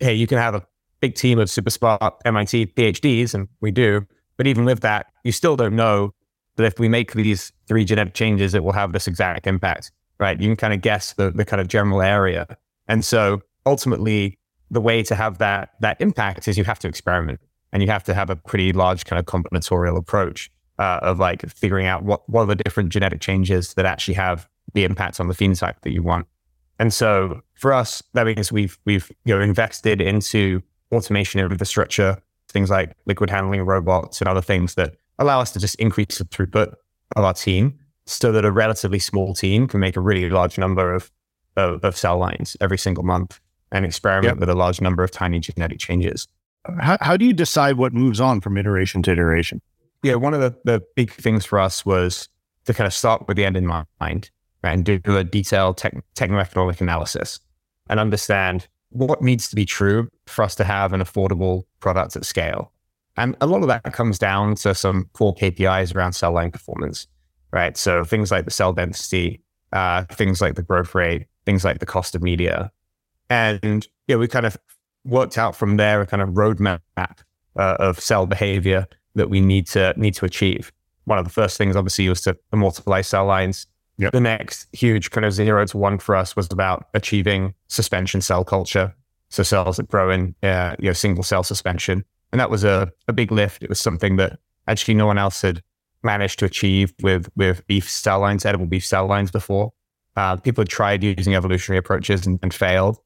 hey, 0.00 0.14
you 0.14 0.26
can 0.26 0.38
have 0.38 0.54
a 0.54 0.66
big 1.00 1.14
team 1.14 1.38
of 1.38 1.48
super 1.48 1.70
smart 1.70 2.14
MIT 2.24 2.66
PhDs, 2.66 3.34
and 3.34 3.48
we 3.60 3.70
do, 3.70 4.06
but 4.36 4.46
even 4.46 4.64
with 4.64 4.80
that, 4.80 5.06
you 5.24 5.32
still 5.32 5.56
don't 5.56 5.76
know 5.76 6.12
that 6.56 6.64
if 6.64 6.78
we 6.78 6.88
make 6.88 7.12
these 7.12 7.52
three 7.68 7.84
genetic 7.84 8.14
changes, 8.14 8.54
it 8.54 8.64
will 8.64 8.72
have 8.72 8.92
this 8.92 9.06
exact 9.06 9.46
impact, 9.46 9.92
right? 10.18 10.40
You 10.40 10.48
can 10.48 10.56
kind 10.56 10.74
of 10.74 10.80
guess 10.80 11.12
the, 11.12 11.30
the 11.30 11.44
kind 11.44 11.60
of 11.60 11.68
general 11.68 12.02
area. 12.02 12.46
And 12.88 13.04
so 13.04 13.42
ultimately, 13.64 14.38
the 14.70 14.80
way 14.80 15.02
to 15.02 15.14
have 15.14 15.38
that 15.38 15.70
that 15.80 16.00
impact 16.00 16.48
is 16.48 16.58
you 16.58 16.64
have 16.64 16.78
to 16.80 16.88
experiment 16.88 17.40
and 17.72 17.82
you 17.82 17.88
have 17.88 18.02
to 18.04 18.14
have 18.14 18.30
a 18.30 18.36
pretty 18.36 18.72
large 18.72 19.04
kind 19.04 19.18
of 19.18 19.26
combinatorial 19.26 19.96
approach 19.96 20.50
uh, 20.78 20.98
of 21.02 21.18
like 21.20 21.48
figuring 21.48 21.86
out 21.86 22.02
what 22.02 22.28
what 22.28 22.42
are 22.42 22.46
the 22.46 22.56
different 22.56 22.88
genetic 22.88 23.20
changes 23.20 23.74
that 23.74 23.86
actually 23.86 24.14
have 24.14 24.48
the 24.74 24.84
impact 24.84 25.20
on 25.20 25.28
the 25.28 25.34
phenotype 25.34 25.80
that 25.82 25.92
you 25.92 26.02
want. 26.02 26.26
And 26.78 26.92
so 26.92 27.40
for 27.54 27.72
us, 27.72 28.02
that 28.12 28.26
means 28.26 28.52
we've 28.52 28.78
we've 28.84 29.10
you 29.24 29.34
know 29.34 29.40
invested 29.40 30.00
into 30.00 30.62
automation 30.92 31.40
infrastructure, 31.40 32.18
things 32.48 32.70
like 32.70 32.96
liquid 33.06 33.30
handling 33.30 33.62
robots 33.62 34.20
and 34.20 34.28
other 34.28 34.42
things 34.42 34.74
that 34.74 34.96
allow 35.18 35.40
us 35.40 35.52
to 35.52 35.58
just 35.58 35.74
increase 35.76 36.18
the 36.18 36.24
throughput 36.24 36.74
of 37.16 37.24
our 37.24 37.32
team 37.32 37.78
so 38.06 38.30
that 38.32 38.44
a 38.44 38.52
relatively 38.52 38.98
small 38.98 39.34
team 39.34 39.66
can 39.66 39.80
make 39.80 39.96
a 39.96 40.00
really 40.00 40.28
large 40.30 40.58
number 40.58 40.94
of, 40.94 41.10
of, 41.56 41.82
of 41.84 41.96
cell 41.96 42.18
lines 42.18 42.56
every 42.60 42.78
single 42.78 43.02
month 43.02 43.40
and 43.72 43.84
experiment 43.84 44.34
yep. 44.34 44.38
with 44.38 44.48
a 44.48 44.54
large 44.54 44.80
number 44.80 45.02
of 45.02 45.10
tiny 45.10 45.40
genetic 45.40 45.78
changes. 45.78 46.28
How, 46.80 46.98
how 47.00 47.16
do 47.16 47.24
you 47.24 47.32
decide 47.32 47.76
what 47.76 47.92
moves 47.92 48.20
on 48.20 48.40
from 48.40 48.56
iteration 48.56 49.02
to 49.04 49.12
iteration? 49.12 49.60
Yeah, 50.02 50.14
one 50.16 50.34
of 50.34 50.40
the, 50.40 50.56
the 50.64 50.82
big 50.94 51.10
things 51.10 51.44
for 51.44 51.58
us 51.58 51.84
was 51.84 52.28
to 52.66 52.74
kind 52.74 52.86
of 52.86 52.94
start 52.94 53.26
with 53.26 53.36
the 53.36 53.44
end 53.44 53.56
in 53.56 53.66
mind 53.66 54.30
right, 54.62 54.72
and 54.72 54.84
do 54.84 55.00
a 55.16 55.24
detailed 55.24 55.76
tech, 55.76 55.94
techno-economic 56.14 56.80
analysis 56.80 57.40
and 57.88 58.00
understand 58.00 58.66
what 58.90 59.22
needs 59.22 59.48
to 59.48 59.56
be 59.56 59.64
true 59.64 60.08
for 60.26 60.42
us 60.42 60.54
to 60.56 60.64
have 60.64 60.92
an 60.92 61.00
affordable 61.00 61.64
product 61.80 62.16
at 62.16 62.24
scale. 62.24 62.72
And 63.16 63.36
a 63.40 63.46
lot 63.46 63.62
of 63.62 63.68
that 63.68 63.92
comes 63.92 64.18
down 64.18 64.56
to 64.56 64.74
some 64.74 65.08
core 65.12 65.34
KPIs 65.34 65.94
around 65.94 66.12
cell 66.12 66.32
line 66.32 66.50
performance, 66.50 67.06
right? 67.52 67.76
So 67.76 68.04
things 68.04 68.30
like 68.30 68.44
the 68.44 68.50
cell 68.50 68.72
density, 68.72 69.42
uh, 69.72 70.04
things 70.04 70.40
like 70.40 70.54
the 70.54 70.62
growth 70.62 70.94
rate, 70.94 71.26
things 71.44 71.64
like 71.64 71.78
the 71.78 71.86
cost 71.86 72.14
of 72.14 72.22
media, 72.22 72.70
and 73.28 73.86
yeah, 74.06 74.16
we 74.16 74.28
kind 74.28 74.46
of 74.46 74.56
worked 75.04 75.38
out 75.38 75.56
from 75.56 75.76
there 75.76 76.00
a 76.00 76.06
kind 76.06 76.22
of 76.22 76.30
roadmap 76.30 76.80
uh, 76.96 77.16
of 77.56 78.00
cell 78.00 78.26
behavior 78.26 78.86
that 79.14 79.30
we 79.30 79.40
need 79.40 79.66
to 79.68 79.94
need 79.96 80.14
to 80.14 80.24
achieve. 80.24 80.72
One 81.04 81.18
of 81.18 81.24
the 81.24 81.30
first 81.30 81.56
things, 81.56 81.76
obviously, 81.76 82.08
was 82.08 82.20
to 82.22 82.36
multiply 82.52 83.00
cell 83.00 83.26
lines. 83.26 83.66
Yep. 83.98 84.12
The 84.12 84.20
next 84.20 84.66
huge 84.72 85.10
kind 85.10 85.24
of 85.24 85.32
zero 85.32 85.64
to 85.64 85.76
one 85.76 85.98
for 85.98 86.14
us 86.14 86.36
was 86.36 86.48
about 86.50 86.88
achieving 86.94 87.54
suspension 87.68 88.20
cell 88.20 88.44
culture. 88.44 88.94
So 89.28 89.42
cells 89.42 89.78
that 89.78 89.88
grow 89.88 90.10
in 90.10 90.34
uh, 90.42 90.76
you 90.78 90.86
know 90.86 90.92
single 90.92 91.24
cell 91.24 91.42
suspension, 91.42 92.04
and 92.30 92.40
that 92.40 92.50
was 92.50 92.62
a, 92.62 92.92
a 93.08 93.12
big 93.12 93.32
lift. 93.32 93.62
It 93.62 93.68
was 93.68 93.80
something 93.80 94.16
that 94.16 94.38
actually 94.68 94.94
no 94.94 95.06
one 95.06 95.18
else 95.18 95.42
had 95.42 95.62
managed 96.02 96.38
to 96.40 96.44
achieve 96.44 96.94
with 97.02 97.28
with 97.36 97.66
beef 97.66 97.90
cell 97.90 98.20
lines, 98.20 98.44
edible 98.44 98.66
beef 98.66 98.84
cell 98.84 99.06
lines 99.06 99.30
before. 99.30 99.72
Uh, 100.16 100.36
people 100.36 100.62
had 100.62 100.68
tried 100.68 101.02
using 101.02 101.34
evolutionary 101.34 101.78
approaches 101.78 102.26
and, 102.26 102.38
and 102.42 102.54
failed. 102.54 102.98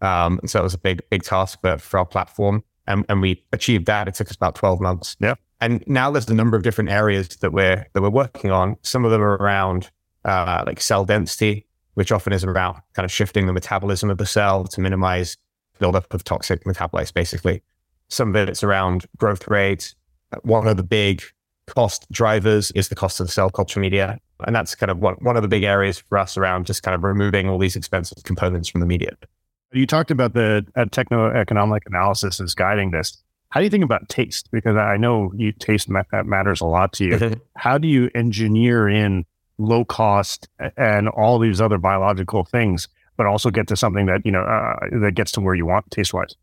Um, 0.00 0.38
and 0.40 0.50
so 0.50 0.60
it 0.60 0.62
was 0.62 0.74
a 0.74 0.78
big, 0.78 1.02
big 1.10 1.22
task 1.22 1.60
for, 1.60 1.78
for 1.78 1.98
our 1.98 2.06
platform. 2.06 2.62
And, 2.86 3.04
and 3.08 3.20
we 3.20 3.44
achieved 3.52 3.86
that. 3.86 4.06
It 4.06 4.14
took 4.14 4.28
us 4.28 4.36
about 4.36 4.54
12 4.54 4.80
months. 4.80 5.16
Yeah. 5.18 5.34
And 5.60 5.82
now 5.86 6.10
there's 6.10 6.28
a 6.28 6.34
number 6.34 6.56
of 6.56 6.62
different 6.62 6.90
areas 6.90 7.28
that 7.28 7.52
we're 7.52 7.86
that 7.92 8.02
we're 8.02 8.10
working 8.10 8.50
on. 8.50 8.76
Some 8.82 9.04
of 9.04 9.10
them 9.10 9.20
are 9.20 9.36
around 9.36 9.90
uh, 10.24 10.64
like 10.66 10.80
cell 10.80 11.04
density, 11.04 11.66
which 11.94 12.12
often 12.12 12.32
is 12.32 12.44
about 12.44 12.80
kind 12.94 13.04
of 13.04 13.12
shifting 13.12 13.46
the 13.46 13.52
metabolism 13.52 14.10
of 14.10 14.18
the 14.18 14.26
cell 14.26 14.64
to 14.64 14.80
minimize 14.80 15.36
buildup 15.78 16.12
of 16.12 16.24
toxic 16.24 16.64
metabolites, 16.64 17.12
basically. 17.12 17.62
Some 18.08 18.30
of 18.30 18.36
it 18.36 18.48
it's 18.48 18.62
around 18.62 19.06
growth 19.16 19.48
rate. 19.48 19.94
One 20.42 20.66
of 20.66 20.76
the 20.76 20.82
big 20.82 21.22
cost 21.66 22.10
drivers 22.10 22.70
is 22.72 22.88
the 22.88 22.94
cost 22.94 23.20
of 23.20 23.26
the 23.26 23.32
cell 23.32 23.50
culture 23.50 23.80
media. 23.80 24.18
And 24.46 24.54
that's 24.54 24.74
kind 24.74 24.90
of 24.90 24.98
one, 24.98 25.14
one 25.20 25.36
of 25.36 25.42
the 25.42 25.48
big 25.48 25.64
areas 25.64 25.98
for 25.98 26.18
us 26.18 26.36
around 26.36 26.66
just 26.66 26.82
kind 26.82 26.94
of 26.94 27.02
removing 27.02 27.48
all 27.48 27.58
these 27.58 27.76
expensive 27.76 28.22
components 28.24 28.68
from 28.68 28.80
the 28.80 28.86
media. 28.86 29.16
You 29.72 29.86
talked 29.86 30.10
about 30.10 30.32
the 30.32 30.64
uh, 30.76 30.86
techno-economic 30.90 31.82
analysis 31.86 32.40
is 32.40 32.54
guiding 32.54 32.90
this. 32.90 33.18
How 33.50 33.60
do 33.60 33.64
you 33.64 33.70
think 33.70 33.84
about 33.84 34.08
taste? 34.08 34.50
Because 34.50 34.76
I 34.76 34.96
know 34.96 35.32
you 35.34 35.52
taste 35.52 35.88
ma- 35.88 36.02
matters 36.24 36.60
a 36.60 36.66
lot 36.66 36.92
to 36.94 37.04
you. 37.04 37.12
Mm-hmm. 37.12 37.40
How 37.56 37.76
do 37.78 37.88
you 37.88 38.10
engineer 38.14 38.88
in 38.88 39.26
low 39.58 39.84
cost 39.84 40.48
and 40.76 41.08
all 41.08 41.38
these 41.38 41.60
other 41.60 41.78
biological 41.78 42.44
things, 42.44 42.88
but 43.16 43.26
also 43.26 43.50
get 43.50 43.66
to 43.68 43.76
something 43.76 44.06
that 44.06 44.24
you 44.24 44.32
know 44.32 44.42
uh, 44.42 44.76
that 45.00 45.12
gets 45.14 45.32
to 45.32 45.40
where 45.40 45.54
you 45.54 45.66
want 45.66 45.90
taste 45.90 46.14
wise? 46.14 46.34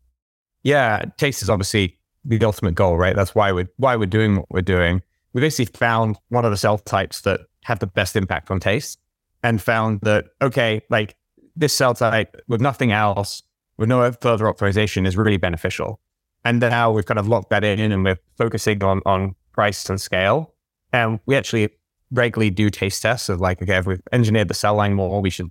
Yeah, 0.62 1.04
taste 1.16 1.42
is 1.42 1.50
obviously 1.50 1.98
the 2.24 2.42
ultimate 2.44 2.74
goal, 2.74 2.96
right? 2.96 3.16
That's 3.16 3.34
why 3.34 3.52
we're 3.52 3.68
why 3.76 3.96
we're 3.96 4.06
doing 4.06 4.36
what 4.36 4.50
we're 4.50 4.62
doing. 4.62 5.02
We 5.32 5.40
basically 5.40 5.76
found 5.76 6.16
one 6.28 6.44
of 6.44 6.50
the 6.50 6.56
cell 6.56 6.78
types 6.78 7.22
that 7.22 7.40
have 7.64 7.78
the 7.78 7.86
best 7.86 8.16
impact 8.16 8.50
on 8.50 8.60
taste, 8.60 8.98
and 9.42 9.60
found 9.60 10.00
that 10.02 10.26
okay, 10.42 10.82
like 10.90 11.16
this 11.56 11.72
cell 11.72 11.94
type 11.94 12.36
with 12.48 12.60
nothing 12.60 12.92
else, 12.92 13.42
with 13.78 13.88
no 13.88 14.10
further 14.12 14.44
optimization 14.44 15.06
is 15.06 15.16
really 15.16 15.36
beneficial. 15.36 16.00
And 16.44 16.62
then 16.62 16.70
now 16.70 16.92
we've 16.92 17.06
kind 17.06 17.18
of 17.18 17.26
locked 17.26 17.50
that 17.50 17.64
in 17.64 17.80
and 17.80 18.04
we're 18.04 18.18
focusing 18.36 18.82
on, 18.84 19.02
on 19.04 19.34
price 19.52 19.88
and 19.90 20.00
scale. 20.00 20.54
And 20.92 21.18
we 21.26 21.34
actually 21.34 21.70
regularly 22.16 22.50
do 22.50 22.70
taste 22.70 23.02
tests 23.02 23.28
of 23.28 23.40
like, 23.40 23.62
okay, 23.62 23.76
if 23.76 23.86
we've 23.86 24.02
engineered 24.12 24.48
the 24.48 24.54
cell 24.54 24.74
line 24.74 24.94
more, 24.94 25.20
we 25.20 25.30
should 25.30 25.50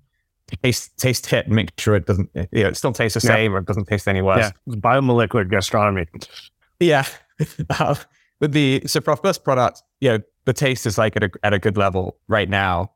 taste 0.64 0.98
taste 0.98 1.32
it 1.34 1.46
and 1.46 1.56
make 1.56 1.72
sure 1.80 1.96
it 1.96 2.06
doesn't, 2.06 2.30
you 2.52 2.64
know, 2.64 2.70
it 2.70 2.78
still 2.78 2.94
tastes 2.94 3.22
the 3.22 3.28
yeah. 3.28 3.36
same 3.36 3.56
or 3.56 3.60
it 3.60 3.66
doesn't 3.66 3.86
taste 3.86 4.08
any 4.08 4.22
worse. 4.22 4.52
Yeah, 4.68 4.76
biomolecular 4.76 5.50
gastronomy. 5.50 6.08
Yeah. 6.80 7.06
uh, 7.70 7.96
with 8.40 8.52
the, 8.52 8.84
so 8.86 9.02
for 9.02 9.12
our 9.12 9.18
first 9.18 9.44
product, 9.44 9.82
you 10.02 10.10
know, 10.10 10.20
the 10.46 10.54
taste 10.54 10.86
is 10.86 10.98
like 10.98 11.16
at 11.16 11.24
a, 11.24 11.32
at 11.44 11.54
a 11.54 11.60
good 11.60 11.78
level 11.78 12.18
right 12.28 12.50
now 12.50 12.92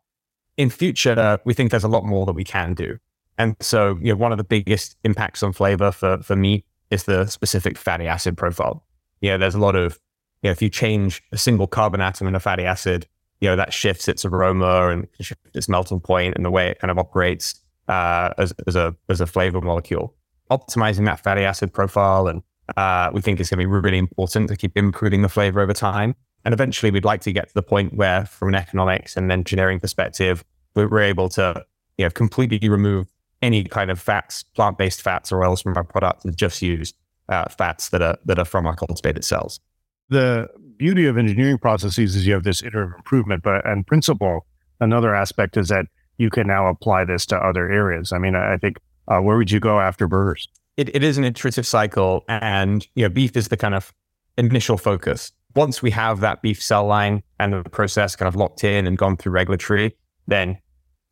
in 0.59 0.69
future, 0.69 1.39
we 1.45 1.53
think 1.53 1.71
there's 1.71 1.85
a 1.85 1.89
lot 1.89 2.05
more 2.05 2.25
that 2.25 2.33
we 2.33 2.43
can 2.43 2.73
do. 2.73 2.99
And 3.37 3.55
so, 3.61 3.97
you 4.01 4.09
know, 4.09 4.17
one 4.17 4.33
of 4.33 4.37
the 4.37 4.43
biggest 4.43 4.97
impacts 5.05 5.41
on 5.41 5.53
flavor 5.53 5.93
for, 5.93 6.21
for 6.21 6.35
meat 6.35 6.65
is 6.91 7.03
the 7.03 7.25
specific 7.27 7.77
fatty 7.77 8.07
acid 8.07 8.37
profile. 8.37 8.83
You 9.21 9.31
know, 9.31 9.37
there's 9.37 9.55
a 9.55 9.59
lot 9.59 9.77
of, 9.77 9.97
you 10.43 10.49
know, 10.49 10.51
if 10.51 10.61
you 10.61 10.69
change 10.69 11.23
a 11.31 11.37
single 11.37 11.65
carbon 11.65 12.01
atom 12.01 12.27
in 12.27 12.35
a 12.35 12.41
fatty 12.41 12.65
acid, 12.65 13.07
you 13.41 13.49
know, 13.49 13.55
that 13.55 13.73
shifts 13.73 14.07
its 14.07 14.25
aroma 14.25 14.89
and 14.89 15.07
its 15.53 15.69
melting 15.69 15.99
point 15.99 16.35
and 16.35 16.45
the 16.45 16.51
way 16.51 16.69
it 16.69 16.79
kind 16.79 16.91
of 16.91 16.97
operates 16.97 17.61
uh, 17.87 18.33
as, 18.37 18.53
as 18.67 18.75
a 18.75 18.95
as 19.09 19.21
a 19.21 19.25
flavor 19.25 19.61
molecule. 19.61 20.13
optimizing 20.51 21.05
that 21.05 21.19
fatty 21.19 21.43
acid 21.43 21.73
profile. 21.73 22.27
And 22.27 22.41
uh, 22.77 23.09
we 23.13 23.21
think 23.21 23.39
it's 23.39 23.49
going 23.49 23.59
to 23.59 23.63
be 23.63 23.65
really 23.65 23.97
important 23.97 24.49
to 24.49 24.55
keep 24.55 24.75
improving 24.75 25.21
the 25.21 25.29
flavor 25.29 25.61
over 25.61 25.73
time. 25.73 26.15
And 26.45 26.53
eventually, 26.53 26.91
we'd 26.91 27.05
like 27.05 27.21
to 27.21 27.31
get 27.31 27.49
to 27.49 27.53
the 27.53 27.61
point 27.61 27.95
where, 27.95 28.25
from 28.25 28.49
an 28.49 28.55
economics 28.55 29.17
and 29.17 29.31
engineering 29.31 29.79
perspective, 29.79 30.45
we're 30.75 31.01
able 31.01 31.29
to 31.29 31.65
you 31.97 32.05
know, 32.05 32.09
completely 32.09 32.69
remove 32.69 33.07
any 33.41 33.63
kind 33.63 33.91
of 33.91 33.99
fats, 33.99 34.43
plant-based 34.43 35.01
fats 35.01 35.31
or 35.31 35.43
oils 35.43 35.61
from 35.61 35.75
our 35.75 35.83
product 35.83 36.25
and 36.25 36.35
just 36.37 36.61
use 36.61 36.93
uh, 37.27 37.47
fats 37.49 37.89
that 37.89 38.01
are 38.01 38.17
that 38.25 38.39
are 38.39 38.45
from 38.45 38.65
our 38.65 38.75
cultivated 38.75 39.23
cells. 39.23 39.59
The 40.09 40.47
beauty 40.77 41.05
of 41.05 41.17
engineering 41.17 41.57
processes 41.57 42.15
is 42.15 42.25
you 42.25 42.33
have 42.33 42.43
this 42.43 42.63
iterative 42.63 42.95
improvement, 42.97 43.43
but 43.43 43.65
and 43.65 43.85
principle. 43.85 44.45
Another 44.79 45.13
aspect 45.13 45.57
is 45.57 45.67
that 45.67 45.85
you 46.17 46.29
can 46.29 46.47
now 46.47 46.67
apply 46.67 47.05
this 47.05 47.25
to 47.27 47.37
other 47.37 47.69
areas. 47.69 48.11
I 48.11 48.17
mean, 48.17 48.35
I 48.35 48.57
think 48.57 48.77
uh, 49.07 49.19
where 49.19 49.37
would 49.37 49.51
you 49.51 49.59
go 49.59 49.79
after 49.79 50.07
burgers? 50.07 50.47
It, 50.77 50.95
it 50.95 51.03
is 51.03 51.17
an 51.17 51.25
iterative 51.25 51.67
cycle, 51.67 52.23
and 52.29 52.87
you 52.95 53.03
know, 53.03 53.09
beef 53.09 53.35
is 53.35 53.49
the 53.49 53.57
kind 53.57 53.75
of 53.75 53.93
initial 54.37 54.77
focus. 54.77 55.31
Once 55.55 55.81
we 55.81 55.91
have 55.91 56.21
that 56.21 56.41
beef 56.41 56.61
cell 56.61 56.85
line 56.85 57.23
and 57.39 57.53
the 57.53 57.63
process 57.69 58.15
kind 58.15 58.27
of 58.27 58.35
locked 58.35 58.63
in 58.63 58.87
and 58.87 58.97
gone 58.97 59.17
through 59.17 59.31
regulatory, 59.31 59.95
then 60.27 60.57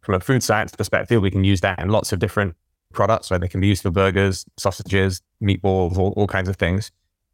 from 0.01 0.15
a 0.15 0.19
food 0.19 0.43
science 0.43 0.73
perspective, 0.75 1.21
we 1.21 1.31
can 1.31 1.43
use 1.43 1.59
that 1.61 1.79
in 1.79 1.89
lots 1.89 2.13
of 2.13 2.19
different 2.19 2.55
products, 2.93 3.29
where 3.29 3.39
they 3.39 3.47
can 3.47 3.59
be 3.59 3.67
used 3.67 3.83
for 3.83 3.91
burgers, 3.91 4.45
sausages, 4.57 5.21
meatballs, 5.43 5.97
all, 5.97 6.13
all 6.15 6.27
kinds 6.27 6.47
of 6.47 6.55
things. 6.55 6.91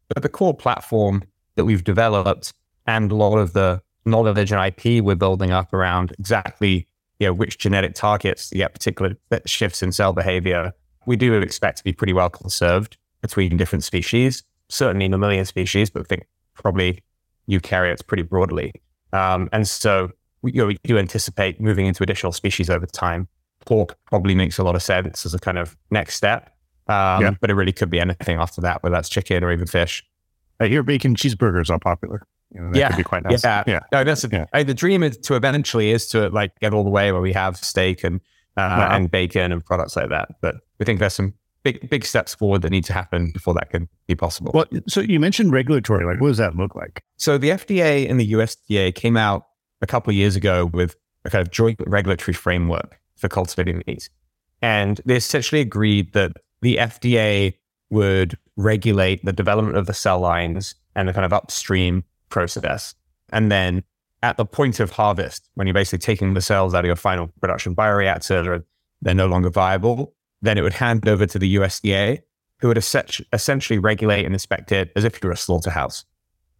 But 0.08 0.22
the 0.22 0.28
core 0.28 0.54
platform 0.54 1.22
that 1.56 1.64
we've 1.64 1.84
developed 1.84 2.52
and 2.86 3.10
a 3.10 3.14
lot 3.14 3.38
of 3.38 3.52
the 3.52 3.80
knowledge 4.04 4.52
and 4.52 4.66
IP 4.66 5.02
we're 5.02 5.14
building 5.14 5.50
up 5.50 5.72
around 5.72 6.12
exactly 6.18 6.86
you 7.18 7.26
know, 7.26 7.32
which 7.32 7.58
genetic 7.58 7.94
targets 7.94 8.50
to 8.50 8.56
get 8.56 8.72
particular 8.72 9.16
shifts 9.46 9.82
in 9.82 9.92
cell 9.92 10.12
behavior, 10.12 10.72
we 11.06 11.16
do 11.16 11.34
expect 11.34 11.78
to 11.78 11.84
be 11.84 11.92
pretty 11.92 12.12
well 12.12 12.28
conserved 12.28 12.96
between 13.22 13.56
different 13.56 13.84
species, 13.84 14.42
certainly 14.68 15.08
mammalian 15.08 15.44
species, 15.44 15.90
but 15.90 16.00
I 16.00 16.04
think 16.04 16.26
probably 16.54 17.02
eukaryotes 17.48 18.06
pretty 18.06 18.22
broadly. 18.22 18.72
Um, 19.12 19.48
and 19.52 19.66
so 19.66 20.10
we, 20.42 20.52
you 20.52 20.60
know, 20.60 20.66
we 20.66 20.76
do 20.84 20.98
anticipate 20.98 21.60
moving 21.60 21.86
into 21.86 22.02
additional 22.02 22.32
species 22.32 22.68
over 22.68 22.86
time. 22.86 23.28
Pork 23.64 23.96
probably 24.06 24.34
makes 24.34 24.58
a 24.58 24.64
lot 24.64 24.74
of 24.74 24.82
sense 24.82 25.24
as 25.24 25.34
a 25.34 25.38
kind 25.38 25.58
of 25.58 25.76
next 25.90 26.16
step. 26.16 26.50
Um, 26.86 27.22
yeah. 27.22 27.30
But 27.40 27.50
it 27.50 27.54
really 27.54 27.72
could 27.72 27.88
be 27.88 28.00
anything 28.00 28.36
after 28.36 28.60
that, 28.60 28.82
whether 28.82 28.94
that's 28.94 29.08
chicken 29.08 29.42
or 29.42 29.52
even 29.52 29.66
fish. 29.66 30.04
I 30.60 30.66
hear 30.66 30.82
bacon 30.82 31.14
cheeseburgers 31.14 31.70
are 31.70 31.78
popular. 31.78 32.26
You 32.52 32.60
know, 32.60 32.70
that 32.72 32.78
yeah, 32.78 32.88
could 32.88 32.98
be 32.98 33.02
quite 33.02 33.24
nice. 33.24 33.42
Yeah, 33.42 33.64
yeah. 33.66 33.80
No, 33.90 34.04
that's 34.04 34.24
a, 34.24 34.28
yeah. 34.28 34.46
I, 34.52 34.62
the 34.62 34.74
dream 34.74 35.02
is 35.02 35.16
to 35.18 35.34
eventually 35.34 35.90
is 35.90 36.06
to 36.08 36.28
like 36.28 36.58
get 36.60 36.72
all 36.72 36.84
the 36.84 36.90
way 36.90 37.10
where 37.10 37.20
we 37.20 37.32
have 37.32 37.56
steak 37.56 38.04
and 38.04 38.20
uh, 38.56 38.76
wow. 38.78 38.96
and 38.96 39.10
bacon 39.10 39.50
and 39.50 39.64
products 39.64 39.96
like 39.96 40.10
that. 40.10 40.28
But 40.40 40.56
we 40.78 40.84
think 40.84 41.00
there's 41.00 41.14
some 41.14 41.34
big 41.64 41.88
big 41.90 42.04
steps 42.04 42.34
forward 42.34 42.62
that 42.62 42.70
need 42.70 42.84
to 42.84 42.92
happen 42.92 43.32
before 43.32 43.54
that 43.54 43.70
can 43.70 43.88
be 44.06 44.14
possible. 44.14 44.52
Well, 44.54 44.66
so 44.86 45.00
you 45.00 45.18
mentioned 45.18 45.52
regulatory. 45.52 46.04
Like, 46.04 46.20
what 46.20 46.28
does 46.28 46.38
that 46.38 46.56
look 46.56 46.76
like? 46.76 47.02
So 47.16 47.38
the 47.38 47.50
FDA 47.50 48.08
and 48.08 48.20
the 48.20 48.32
USDA 48.32 48.94
came 48.94 49.16
out 49.16 49.46
a 49.82 49.86
couple 49.86 50.10
of 50.10 50.16
years 50.16 50.36
ago 50.36 50.66
with 50.66 50.94
a 51.24 51.30
kind 51.30 51.42
of 51.42 51.50
joint 51.50 51.80
regulatory 51.86 52.34
framework 52.34 53.00
for 53.16 53.28
cultivating 53.28 53.82
meat. 53.86 54.08
And 54.62 55.00
they 55.04 55.16
essentially 55.16 55.60
agreed 55.60 56.12
that 56.12 56.32
the 56.62 56.76
FDA 56.76 57.54
would 57.94 58.36
regulate 58.56 59.24
the 59.24 59.32
development 59.32 59.76
of 59.76 59.86
the 59.86 59.94
cell 59.94 60.20
lines 60.20 60.74
and 60.94 61.08
the 61.08 61.12
kind 61.12 61.24
of 61.24 61.32
upstream 61.32 62.04
process. 62.28 62.94
And 63.30 63.50
then 63.50 63.82
at 64.22 64.36
the 64.36 64.44
point 64.44 64.80
of 64.80 64.90
harvest, 64.90 65.48
when 65.54 65.66
you're 65.66 65.74
basically 65.74 65.98
taking 65.98 66.34
the 66.34 66.40
cells 66.40 66.74
out 66.74 66.80
of 66.80 66.86
your 66.86 66.96
final 66.96 67.28
production 67.40 67.74
bioreactor, 67.74 68.62
they're 69.00 69.14
no 69.14 69.26
longer 69.26 69.50
viable, 69.50 70.14
then 70.42 70.58
it 70.58 70.62
would 70.62 70.72
hand 70.72 71.08
over 71.08 71.26
to 71.26 71.38
the 71.38 71.56
USDA, 71.56 72.20
who 72.60 72.68
would 72.68 72.78
essentially 72.78 73.78
regulate 73.78 74.24
and 74.24 74.34
inspect 74.34 74.72
it 74.72 74.92
as 74.96 75.04
if 75.04 75.22
you 75.22 75.28
were 75.28 75.32
a 75.32 75.36
slaughterhouse. 75.36 76.04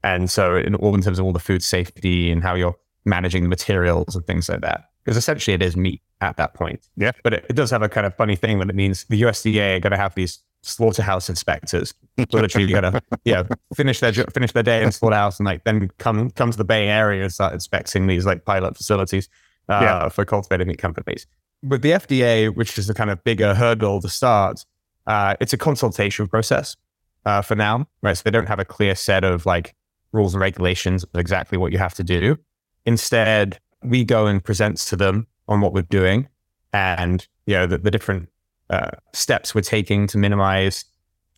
And 0.02 0.30
so, 0.30 0.56
in 0.56 0.74
all 0.74 0.94
in 0.94 1.00
terms 1.00 1.18
of 1.18 1.24
all 1.24 1.32
the 1.32 1.38
food 1.38 1.62
safety 1.62 2.30
and 2.30 2.42
how 2.42 2.54
you're 2.54 2.76
managing 3.04 3.42
the 3.42 3.48
materials 3.48 4.14
and 4.14 4.26
things 4.26 4.48
like 4.48 4.60
that. 4.60 4.90
Because 5.02 5.16
essentially 5.16 5.54
it 5.54 5.62
is 5.62 5.76
meat 5.76 6.02
at 6.20 6.36
that 6.36 6.54
point. 6.54 6.88
Yeah. 6.96 7.12
But 7.22 7.34
it, 7.34 7.46
it 7.48 7.56
does 7.56 7.70
have 7.70 7.82
a 7.82 7.88
kind 7.88 8.06
of 8.06 8.14
funny 8.14 8.36
thing 8.36 8.58
that 8.58 8.68
it 8.68 8.74
means 8.74 9.04
the 9.04 9.20
USDA 9.22 9.76
are 9.76 9.80
going 9.80 9.90
to 9.92 9.96
have 9.96 10.14
these 10.14 10.38
slaughterhouse 10.64 11.28
inspectors 11.28 11.94
literally 12.32 12.66
going 12.66 12.82
to 12.82 13.02
yeah 13.24 13.42
finish 13.74 14.00
their 14.00 14.12
finish 14.12 14.52
their 14.52 14.62
day 14.62 14.82
in 14.82 14.92
slaughterhouse 14.92 15.38
and 15.38 15.46
like 15.46 15.64
then 15.64 15.90
come 15.98 16.30
come 16.30 16.50
to 16.50 16.56
the 16.56 16.64
Bay 16.64 16.88
Area 16.88 17.22
and 17.22 17.32
start 17.32 17.52
inspecting 17.52 18.06
these 18.06 18.26
like 18.26 18.44
pilot 18.44 18.76
facilities 18.76 19.28
uh, 19.68 19.80
yeah. 19.82 20.08
for 20.08 20.24
cultivated 20.24 20.66
meat 20.66 20.78
companies. 20.78 21.26
With 21.62 21.82
the 21.82 21.92
FDA, 21.92 22.54
which 22.54 22.76
is 22.78 22.86
the 22.86 22.94
kind 22.94 23.10
of 23.10 23.22
bigger 23.24 23.54
hurdle 23.54 24.00
to 24.02 24.08
start, 24.08 24.64
uh, 25.06 25.34
it's 25.40 25.52
a 25.52 25.56
consultation 25.56 26.28
process 26.28 26.76
uh, 27.24 27.40
for 27.40 27.54
now, 27.54 27.86
right? 28.02 28.16
So 28.16 28.22
they 28.24 28.30
don't 28.30 28.48
have 28.48 28.58
a 28.58 28.64
clear 28.64 28.94
set 28.94 29.24
of 29.24 29.46
like 29.46 29.74
rules 30.12 30.34
and 30.34 30.40
regulations 30.40 31.04
of 31.04 31.18
exactly 31.18 31.56
what 31.56 31.72
you 31.72 31.78
have 31.78 31.94
to 31.94 32.04
do. 32.04 32.36
Instead, 32.84 33.58
we 33.82 34.04
go 34.04 34.26
and 34.26 34.44
present 34.44 34.76
to 34.78 34.96
them 34.96 35.26
on 35.48 35.60
what 35.60 35.72
we're 35.72 35.82
doing 35.82 36.28
and 36.72 37.26
you 37.46 37.54
know 37.54 37.66
the, 37.66 37.78
the 37.78 37.90
different 37.90 38.28
uh, 38.70 38.90
steps 39.12 39.54
we're 39.54 39.60
taking 39.60 40.06
to 40.08 40.18
minimize 40.18 40.84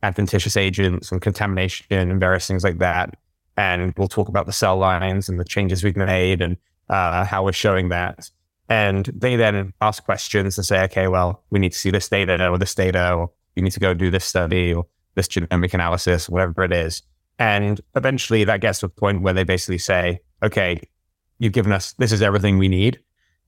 adventitious 0.02 0.56
agents 0.56 1.10
and 1.10 1.20
contamination 1.20 1.86
and 1.90 2.20
various 2.20 2.46
things 2.46 2.64
like 2.64 2.78
that. 2.78 3.14
And 3.56 3.94
we'll 3.96 4.08
talk 4.08 4.28
about 4.28 4.46
the 4.46 4.52
cell 4.52 4.76
lines 4.76 5.28
and 5.28 5.40
the 5.40 5.44
changes 5.44 5.82
we've 5.82 5.96
made 5.96 6.40
and 6.42 6.56
uh, 6.88 7.24
how 7.24 7.44
we're 7.44 7.52
showing 7.52 7.88
that. 7.88 8.30
And 8.68 9.10
they 9.14 9.36
then 9.36 9.72
ask 9.80 10.04
questions 10.04 10.58
and 10.58 10.64
say, 10.64 10.82
okay, 10.84 11.08
well, 11.08 11.42
we 11.50 11.58
need 11.58 11.72
to 11.72 11.78
see 11.78 11.90
this 11.90 12.08
data 12.08 12.48
or 12.48 12.58
this 12.58 12.74
data, 12.74 13.12
or 13.14 13.30
you 13.54 13.62
need 13.62 13.72
to 13.72 13.80
go 13.80 13.94
do 13.94 14.10
this 14.10 14.24
study 14.24 14.74
or 14.74 14.86
this 15.14 15.28
genomic 15.28 15.72
analysis, 15.72 16.28
whatever 16.28 16.64
it 16.64 16.72
is. 16.72 17.02
And 17.38 17.80
eventually 17.94 18.44
that 18.44 18.60
gets 18.60 18.80
to 18.80 18.86
a 18.86 18.88
point 18.88 19.22
where 19.22 19.32
they 19.32 19.44
basically 19.44 19.78
say, 19.78 20.20
okay, 20.42 20.80
you've 21.38 21.52
given 21.52 21.72
us, 21.72 21.92
this 21.94 22.12
is 22.12 22.22
everything 22.22 22.58
we 22.58 22.68
need. 22.68 23.00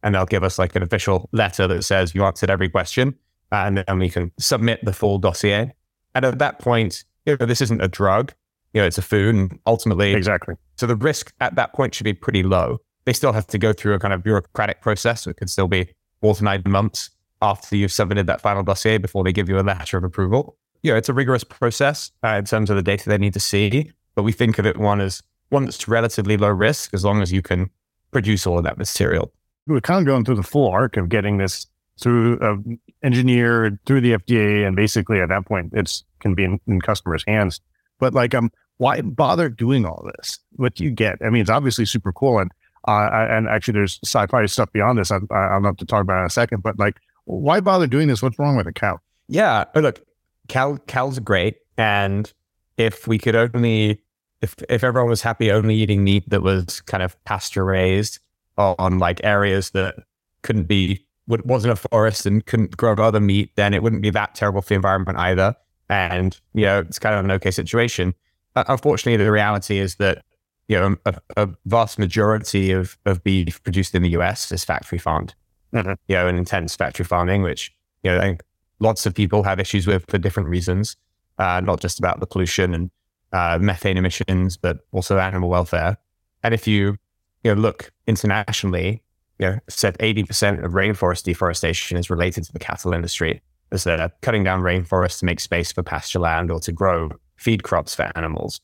And 0.03 0.15
they'll 0.15 0.27
give 0.27 0.45
us 0.45 0.59
like 0.59 0.77
an 0.77 0.83
official 0.83 1.29
letter 1.33 1.67
that 1.67 1.83
says 1.83 2.15
you 2.15 2.25
answered 2.25 2.51
every 2.51 2.69
question. 2.69 3.17
And 3.51 3.79
then 3.79 3.99
we 3.99 4.11
can 4.11 4.33
submit 4.39 4.85
the 4.85 4.93
full 4.93 5.19
dossier. 5.19 5.73
And 6.15 6.25
at 6.25 6.39
that 6.39 6.59
point, 6.59 7.05
you 7.27 7.37
know, 7.39 7.47
this 7.47 7.61
isn't 7.61 7.83
a 7.83 7.89
drug, 7.89 8.33
you 8.73 8.81
know, 8.81 8.87
it's 8.87 8.99
a 8.99 9.03
food. 9.03 9.35
And 9.35 9.59
ultimately, 9.67 10.13
exactly. 10.15 10.55
So 10.77 10.87
the 10.87 10.97
risk 10.97 11.33
at 11.41 11.55
that 11.57 11.73
point 11.73 11.95
should 11.95 12.05
be 12.05 12.13
pretty 12.13 12.43
low. 12.43 12.79
They 13.05 13.13
still 13.13 13.33
have 13.33 13.47
to 13.49 13.59
go 13.59 13.73
through 13.73 13.95
a 13.95 13.99
kind 13.99 14.13
of 14.13 14.23
bureaucratic 14.23 14.83
process. 14.83 15.23
So 15.23 15.31
it 15.31 15.37
could 15.37 15.51
still 15.51 15.69
be 15.69 15.89
four 16.21 16.35
to 16.35 16.45
nine 16.45 16.63
months 16.67 17.11
after 17.41 17.77
you've 17.77 17.93
submitted 17.93 18.27
that 18.27 18.41
final 18.41 18.63
dossier 18.63 18.99
before 18.99 19.25
they 19.25 19.33
give 19.33 19.49
you 19.49 19.59
a 19.59 19.63
letter 19.63 19.97
of 19.97 20.05
approval. 20.05 20.57
You 20.83 20.93
know, 20.93 20.97
it's 20.97 21.09
a 21.09 21.15
rigorous 21.15 21.45
process 21.45 22.11
uh, 22.25 22.29
in 22.29 22.45
terms 22.45 22.71
of 22.71 22.77
the 22.77 22.83
data 22.83 23.09
they 23.09 23.19
need 23.19 23.35
to 23.35 23.41
see. 23.41 23.91
But 24.15 24.25
we 24.25 24.33
think 24.33 24.59
of 24.59 24.67
it 24.67 24.77
one 24.77 25.01
as 25.01 25.23
one 25.51 25.65
that's 25.65 25.89
relatively 25.89 26.37
low 26.37 26.51
risk 26.51 26.93
as 26.93 27.05
long 27.05 27.23
as 27.23 27.33
you 27.33 27.43
can 27.43 27.71
produce 28.11 28.47
all 28.47 28.59
of 28.59 28.65
that 28.65 28.79
material. 28.79 29.33
We're 29.67 29.81
kind 29.81 30.01
of 30.01 30.07
going 30.07 30.25
through 30.25 30.37
the 30.37 30.43
full 30.43 30.69
arc 30.71 30.97
of 30.97 31.09
getting 31.09 31.39
this 31.39 31.67
through 32.01 32.39
uh, 32.41 32.57
engineered 33.03 33.79
through 33.87 34.01
the 34.01 34.13
FDA, 34.13 34.67
and 34.67 34.77
basically 34.77 35.21
at 35.21 35.29
that 35.29 35.47
point, 35.47 35.73
it's 35.75 36.05
can 36.21 36.35
be 36.35 36.45
in, 36.45 36.61
in 36.67 36.81
customers' 36.81 37.25
hands. 37.27 37.61
But 37.99 38.15
like, 38.15 38.35
um, 38.35 38.51
why 38.79 39.01
bother 39.01 39.49
doing 39.49 39.85
all 39.85 40.09
this? 40.17 40.39
What 40.57 40.75
do 40.75 40.85
you 40.85 40.91
get? 40.91 41.19
I 41.25 41.31
mean, 41.31 41.43
it's 41.43 41.51
obviously 41.51 41.85
super 41.85 42.13
cool, 42.13 42.39
and 42.39 42.51
uh, 42.87 43.09
and 43.13 43.49
actually, 43.49 43.73
there's 43.73 43.99
sci-fi 44.05 44.47
stuff 44.47 44.73
beyond 44.73 44.99
this. 44.99 45.11
I, 45.11 45.19
I'll 45.31 45.63
have 45.63 45.77
to 45.77 45.85
talk 45.85 46.03
about 46.03 46.21
in 46.21 46.27
a 46.27 46.31
second. 46.31 46.63
But 46.63 46.79
like, 46.79 46.97
why 47.25 47.61
bother 47.61 47.87
doing 47.87 48.09
this? 48.09 48.23
What's 48.23 48.39
wrong 48.39 48.57
with 48.57 48.67
a 48.67 48.73
cow? 48.73 48.99
Yeah, 49.29 49.65
look, 49.75 50.01
cow 50.49 50.79
cows 50.87 51.19
are 51.19 51.23
great, 51.23 51.57
and 51.77 52.33
if 52.77 53.07
we 53.07 53.19
could 53.19 53.37
only 53.37 54.01
if 54.41 54.55
if 54.69 54.85
everyone 54.85 55.11
was 55.11 55.23
happy 55.23 55.51
only 55.51 55.75
eating 55.75 56.05
meat 56.05 56.29
that 56.31 56.43
was 56.43 56.81
kind 56.83 57.03
of 57.03 57.23
pasture 57.25 57.65
raised 57.65 58.21
on 58.57 58.99
like 58.99 59.21
areas 59.25 59.71
that 59.71 59.97
couldn't 60.43 60.65
be 60.65 61.05
wasn't 61.29 61.73
a 61.73 61.77
forest 61.77 62.27
and 62.27 62.45
couldn't 62.47 62.77
grow 62.77 62.95
other 62.95 63.21
meat, 63.21 63.51
then 63.57 63.75
it 63.75 63.83
wouldn't 63.83 64.03
be 64.03 64.11
that 64.11 64.35
terrible 64.35 64.63
for 64.63 64.71
the 64.71 64.75
environment 64.75 65.19
either. 65.19 65.55
And 65.89 66.39
you 66.55 66.65
know, 66.65 66.81
it's 66.81 66.99
kind 66.99 67.15
of 67.15 67.25
an 67.25 67.31
okay 67.33 67.51
situation. 67.51 68.15
Uh, 68.57 68.65
unfortunately, 68.69 69.23
the 69.23 69.31
reality 69.31 69.79
is 69.79 69.97
that 69.97 70.25
you 70.69 70.79
know 70.79 70.97
a, 71.07 71.21
a, 71.37 71.49
vast 71.67 71.99
majority 71.99 72.73
of 72.73 72.99
of 73.07 73.23
beef 73.23 73.63
produced 73.63 73.95
in 73.95 74.03
the 74.03 74.11
U.S. 74.11 74.53
is 74.53 74.65
factory 74.65 74.99
farmed. 74.99 75.35
Mm-hmm. 75.73 75.93
You 76.09 76.17
know, 76.17 76.27
an 76.27 76.37
intense 76.37 76.75
factory 76.77 77.05
farming, 77.05 77.43
which 77.43 77.75
you 78.03 78.11
know, 78.11 78.19
I 78.19 78.23
think 78.23 78.43
lots 78.81 79.07
of 79.07 79.15
people 79.15 79.43
have 79.43 79.61
issues 79.61 79.87
with 79.87 80.05
for 80.09 80.19
different 80.19 80.49
reasons, 80.49 80.97
uh, 81.39 81.61
not 81.61 81.81
just 81.81 81.99
about 81.99 82.21
the 82.21 82.27
pollution 82.27 82.75
and 82.75 82.91
uh, 83.33 83.59
methane 83.61 83.97
emissions, 83.97 84.57
but 84.57 84.79
also 84.93 85.19
animal 85.19 85.49
welfare. 85.49 85.97
And 86.43 86.55
if 86.55 86.67
you, 86.67 86.97
you 87.45 87.55
know, 87.55 87.61
look 87.61 87.93
internationally, 88.07 89.03
you 89.39 89.47
know, 89.47 89.59
said 89.69 89.97
80% 89.99 90.65
of 90.65 90.73
rainforest 90.73 91.23
deforestation 91.25 91.97
is 91.97 92.11
related 92.11 92.45
to 92.45 92.53
the 92.53 92.59
cattle 92.59 92.93
industry 92.93 93.41
as 93.71 93.85
they're 93.85 94.11
cutting 94.23 94.45
down 94.45 94.63
rainforests 94.63 95.21
to 95.21 95.27
make 95.27 95.41
space 95.41 95.71
for 95.73 95.83
pasture 95.83 96.19
land 96.19 96.51
or 96.51 96.61
to 96.61 96.73
grow 96.73 97.11
feed 97.37 97.63
crops 97.63 97.95
for 97.95 98.11
animals. 98.17 98.61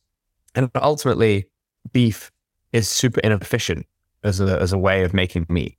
And 0.54 0.70
ultimately, 0.76 1.46
beef 1.92 2.30
is 2.72 2.88
super 2.88 3.20
inefficient 3.20 3.86
as 4.22 4.40
a, 4.40 4.60
as 4.60 4.72
a 4.72 4.78
way 4.78 5.04
of 5.04 5.14
making 5.14 5.46
meat. 5.48 5.76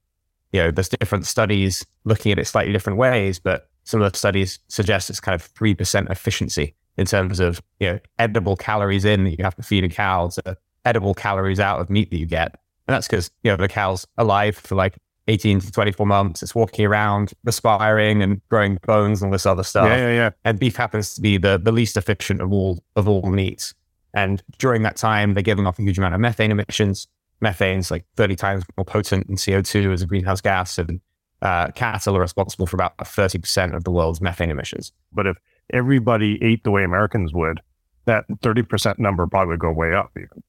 You 0.52 0.64
know, 0.64 0.72
there's 0.72 0.90
different 0.90 1.26
studies 1.26 1.86
looking 2.06 2.32
at 2.32 2.40
it 2.40 2.46
slightly 2.46 2.72
different 2.72 2.98
ways, 2.98 3.40
but 3.40 3.70
some 3.84 4.02
of 4.02 4.12
the 4.12 4.18
studies 4.18 4.60
suggest 4.68 5.10
it's 5.10 5.20
kind 5.20 5.36
of 5.36 5.54
3% 5.54 6.10
efficiency 6.10 6.76
in 6.98 7.06
terms 7.06 7.40
of, 7.40 7.62
you 7.80 7.92
know, 7.92 8.00
edible 8.20 8.56
calories 8.56 9.04
in 9.04 9.26
that 9.26 9.38
you 9.38 9.44
have 9.44 9.56
to 9.56 9.64
feed 9.64 9.84
a 9.84 9.90
cow 9.90 10.30
to 10.30 10.58
edible 10.86 11.14
calories 11.14 11.60
out 11.60 11.82
of 11.82 11.90
meat 11.90 12.10
that 12.12 12.18
you 12.18 12.26
get. 12.26 12.56
And 12.88 12.94
that's 12.94 13.08
because, 13.08 13.32
you 13.44 13.52
know, 13.52 13.58
the 13.58 13.68
cow's 13.68 14.06
alive 14.18 14.56
for 14.56 14.76
like 14.76 14.98
18 15.28 15.60
to 15.62 15.72
24 15.72 16.06
months. 16.06 16.44
It's 16.44 16.54
walking 16.54 16.86
around, 16.86 17.34
respiring 17.44 18.22
and 18.22 18.42
growing 18.50 18.78
bones 18.86 19.22
and 19.22 19.30
all 19.30 19.32
this 19.32 19.46
other 19.46 19.64
stuff. 19.64 19.88
Yeah, 19.88 19.98
yeah, 19.98 20.14
yeah. 20.14 20.30
And 20.44 20.60
beef 20.60 20.76
happens 20.76 21.16
to 21.16 21.22
be 21.22 21.38
the, 21.38 21.60
the 21.62 21.72
least 21.72 21.98
efficient 21.98 22.42
of 22.42 22.52
all 22.52 22.84
of 22.96 23.08
all 23.08 23.30
meats. 23.30 23.74
And 24.14 24.42
during 24.60 24.84
that 24.84 24.96
time, 24.96 25.34
they're 25.34 25.44
giving 25.44 25.68
off 25.68 25.80
a 25.80 25.82
huge 25.82 25.98
amount 25.98 26.14
of 26.16 26.22
methane 26.22 26.52
emissions. 26.52 27.08
Methane's 27.42 27.92
like 27.92 28.06
30 28.16 28.36
times 28.36 28.64
more 28.78 28.86
potent 28.86 29.28
than 29.28 29.36
CO2 29.36 29.92
as 29.92 30.02
a 30.02 30.06
greenhouse 30.06 30.40
gas. 30.42 30.78
And 30.78 31.02
uh, 31.42 31.68
cattle 31.72 32.16
are 32.16 32.22
responsible 32.22 32.66
for 32.66 32.78
about 32.78 32.98
30% 32.98 33.76
of 33.76 33.84
the 33.84 33.92
world's 33.92 34.22
methane 34.22 34.50
emissions. 34.50 34.94
But 35.12 35.28
if 35.28 35.38
everybody 35.74 36.42
ate 36.42 36.64
the 36.64 36.72
way 36.72 36.84
Americans 36.84 37.34
would, 37.34 37.60
that 38.06 38.26
30% 38.30 39.00
number 39.00 39.28
probably 39.28 39.54
would 39.54 39.60
go 39.60 39.72
way 39.72 39.94
up 39.94 40.12
even. 40.16 40.44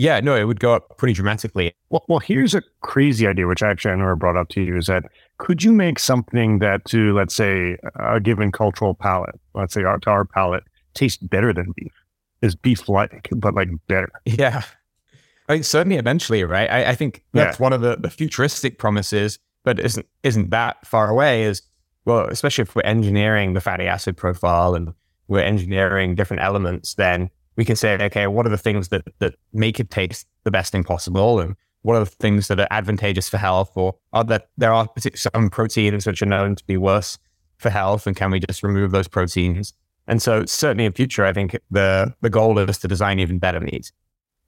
Yeah, 0.00 0.18
no, 0.20 0.34
it 0.34 0.44
would 0.44 0.60
go 0.60 0.72
up 0.72 0.96
pretty 0.96 1.12
dramatically. 1.12 1.74
Well, 1.90 2.02
well, 2.08 2.20
here's 2.20 2.54
a 2.54 2.62
crazy 2.80 3.26
idea, 3.26 3.46
which 3.46 3.62
actually 3.62 3.90
I 3.90 3.96
never 3.96 4.16
brought 4.16 4.34
up 4.34 4.48
to 4.50 4.62
you, 4.62 4.78
is 4.78 4.86
that 4.86 5.04
could 5.36 5.62
you 5.62 5.72
make 5.72 5.98
something 5.98 6.58
that 6.60 6.86
to, 6.86 7.12
let's 7.12 7.34
say, 7.34 7.76
a 7.96 8.18
given 8.18 8.50
cultural 8.50 8.94
palate, 8.94 9.38
let's 9.54 9.74
say 9.74 9.82
our, 9.82 9.98
to 9.98 10.10
our 10.10 10.24
palate, 10.24 10.64
tastes 10.94 11.22
better 11.22 11.52
than 11.52 11.74
beef? 11.76 11.92
Is 12.40 12.54
beef 12.54 12.88
like, 12.88 13.28
but 13.36 13.54
like 13.54 13.68
better? 13.88 14.10
Yeah. 14.24 14.62
I 15.50 15.54
mean, 15.54 15.62
certainly 15.64 15.98
eventually, 15.98 16.44
right? 16.44 16.70
I, 16.70 16.92
I 16.92 16.94
think 16.94 17.22
that's 17.34 17.58
yeah. 17.58 17.62
one 17.62 17.74
of 17.74 17.82
the, 17.82 17.96
the 17.96 18.08
futuristic 18.08 18.78
promises, 18.78 19.38
but 19.64 19.78
isn't 19.78 20.06
isn't 20.22 20.48
that 20.48 20.86
far 20.86 21.10
away, 21.10 21.42
is 21.42 21.60
well, 22.06 22.26
especially 22.28 22.62
if 22.62 22.74
we're 22.74 22.82
engineering 22.82 23.52
the 23.52 23.60
fatty 23.60 23.84
acid 23.84 24.16
profile 24.16 24.74
and 24.74 24.94
we're 25.28 25.40
engineering 25.40 26.14
different 26.14 26.42
elements, 26.42 26.94
then 26.94 27.28
we 27.56 27.64
can 27.64 27.76
say, 27.76 27.98
okay, 28.00 28.26
what 28.26 28.46
are 28.46 28.50
the 28.50 28.58
things 28.58 28.88
that, 28.88 29.02
that 29.18 29.34
make 29.52 29.80
it 29.80 29.90
taste 29.90 30.26
the 30.44 30.50
best 30.50 30.72
thing 30.72 30.84
possible? 30.84 31.40
And 31.40 31.56
what 31.82 31.96
are 31.96 32.00
the 32.00 32.06
things 32.06 32.48
that 32.48 32.60
are 32.60 32.68
advantageous 32.70 33.28
for 33.28 33.38
health? 33.38 33.72
Or 33.74 33.96
are 34.12 34.24
there, 34.24 34.42
there 34.56 34.72
are 34.72 34.88
some 35.14 35.50
proteins 35.50 36.06
which 36.06 36.22
are 36.22 36.26
known 36.26 36.54
to 36.54 36.64
be 36.64 36.76
worse 36.76 37.18
for 37.58 37.70
health? 37.70 38.06
And 38.06 38.16
can 38.16 38.30
we 38.30 38.40
just 38.40 38.62
remove 38.62 38.92
those 38.92 39.08
proteins? 39.08 39.72
And 40.06 40.20
so 40.22 40.44
certainly 40.46 40.84
in 40.84 40.92
future, 40.92 41.24
I 41.24 41.32
think 41.32 41.58
the, 41.70 42.14
the 42.20 42.30
goal 42.30 42.58
is 42.58 42.78
to 42.78 42.88
design 42.88 43.18
even 43.20 43.38
better 43.38 43.60
meat. 43.60 43.92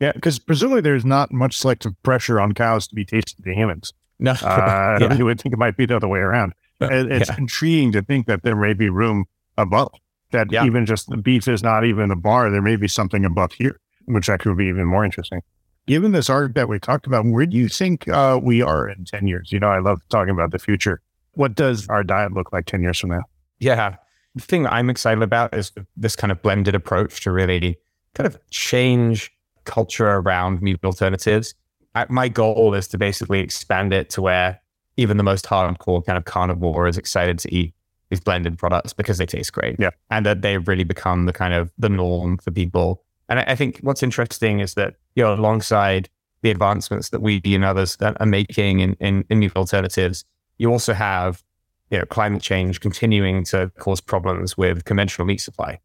Yeah, 0.01 0.13
because 0.13 0.39
presumably 0.39 0.81
there's 0.81 1.05
not 1.05 1.33
much 1.33 1.57
selective 1.57 1.93
pressure 2.03 2.41
on 2.41 2.53
cows 2.53 2.89
to 2.89 2.95
be 2.95 3.05
tasted 3.05 3.45
to 3.45 3.55
humans. 3.55 3.93
No, 4.19 4.33
uh, 4.33 4.99
yeah. 5.01 5.15
you 5.15 5.25
would 5.25 5.41
think 5.41 5.53
it 5.53 5.59
might 5.59 5.77
be 5.77 5.87
the 5.87 5.97
other 5.97 6.09
way 6.09 6.19
around. 6.19 6.55
It's 6.81 7.29
yeah. 7.29 7.37
intriguing 7.39 7.93
to 7.93 8.03
think 8.03 8.27
that 8.27 8.43
there 8.43 8.57
may 8.57 8.75
be 8.75 8.89
room 8.89 9.27
above 9.57 9.93
that 10.33 10.51
yeah. 10.51 10.65
even 10.65 10.85
just 10.85 11.09
the 11.09 11.17
beef 11.17 11.49
is 11.49 11.63
not 11.63 11.85
even 11.85 12.11
a 12.11 12.17
bar. 12.17 12.51
There 12.51 12.63
may 12.63 12.77
be 12.77 12.89
something 12.89 13.25
above 13.25 13.53
here, 13.53 13.79
which 14.07 14.29
actually 14.29 14.51
would 14.51 14.59
be 14.59 14.67
even 14.67 14.87
more 14.87 15.05
interesting. 15.05 15.41
Given 15.87 16.13
this 16.13 16.31
arc 16.31 16.55
that 16.55 16.69
we 16.69 16.79
talked 16.79 17.07
about, 17.07 17.25
where 17.27 17.47
do 17.47 17.57
you 17.57 17.69
think 17.69 18.09
uh, 18.09 18.39
we 18.43 18.63
are 18.63 18.89
in 18.89 19.05
10 19.05 19.27
years? 19.27 19.51
You 19.51 19.61
know, 19.61 19.69
I 19.69 19.79
love 19.79 20.01
talking 20.11 20.31
about 20.31 20.53
the 20.53 20.59
future. 20.59 21.01
What 21.33 21.55
does 21.55 21.89
our 21.89 22.05
diet 22.05 22.33
look 22.33 22.53
like 22.53 22.67
10 22.67 22.83
years 22.83 22.99
from 22.99 23.11
now? 23.11 23.23
Yeah. 23.59 23.97
The 24.35 24.43
thing 24.43 24.67
I'm 24.67 24.91
excited 24.91 25.23
about 25.23 25.55
is 25.55 25.73
this 25.97 26.15
kind 26.15 26.31
of 26.31 26.41
blended 26.41 26.75
approach 26.75 27.23
to 27.23 27.33
really 27.33 27.79
kind 28.15 28.27
of 28.27 28.39
change 28.51 29.33
culture 29.65 30.09
around 30.09 30.63
meat 30.63 30.79
alternatives. 30.85 31.55
I, 31.95 32.07
my 32.09 32.29
goal 32.29 32.75
is 32.75 32.89
to 32.89 32.99
basically 32.99 33.41
expand 33.41 33.93
it 33.93 34.09
to 34.11 34.23
where 34.23 34.61
even 34.97 35.17
the 35.17 35.23
most 35.23 35.47
hardcore 35.47 36.05
kind 36.05 36.17
of 36.17 36.25
carnivore 36.25 36.87
is 36.87 36.99
excited 36.99 37.39
to 37.41 37.55
eat 37.55 37.75
these 38.13 38.21
blended 38.21 38.59
products 38.59 38.93
because 38.93 39.17
they 39.17 39.25
taste 39.25 39.55
great. 39.55 39.77
Yeah. 39.79 39.91
And 40.11 40.27
that 40.27 40.43
they've 40.43 40.67
really 40.69 40.85
become 40.85 41.25
the 41.25 41.33
kind 41.33 41.55
of 41.55 41.73
the 41.79 41.89
norm 41.89 42.37
for 42.37 42.51
people. 42.51 43.03
And 43.31 43.41
I, 43.41 43.45
I 43.49 43.55
think 43.55 43.79
what's 43.79 44.03
interesting 44.03 44.61
is 44.61 44.75
that, 44.75 44.97
you 45.15 45.23
know, 45.23 45.33
alongside 45.33 46.11
the 46.43 46.51
advancements 46.51 47.09
that 47.09 47.23
we 47.23 47.41
and 47.47 47.65
others 47.65 47.97
that 47.97 48.19
are 48.21 48.27
making 48.27 48.81
in, 48.81 48.97
in, 49.01 49.25
in 49.31 49.39
new 49.39 49.51
alternatives, 49.57 50.27
you 50.59 50.71
also 50.71 50.93
have, 50.93 51.43
you 51.91 51.99
know, 51.99 52.05
climate 52.05 52.43
change 52.43 52.81
continuing 52.81 53.45
to 53.45 53.73
cause 53.79 54.03
problems 54.03 54.59
with 54.59 54.85
conventional 54.85 55.27
meat 55.27 55.41
supply. 55.41 55.81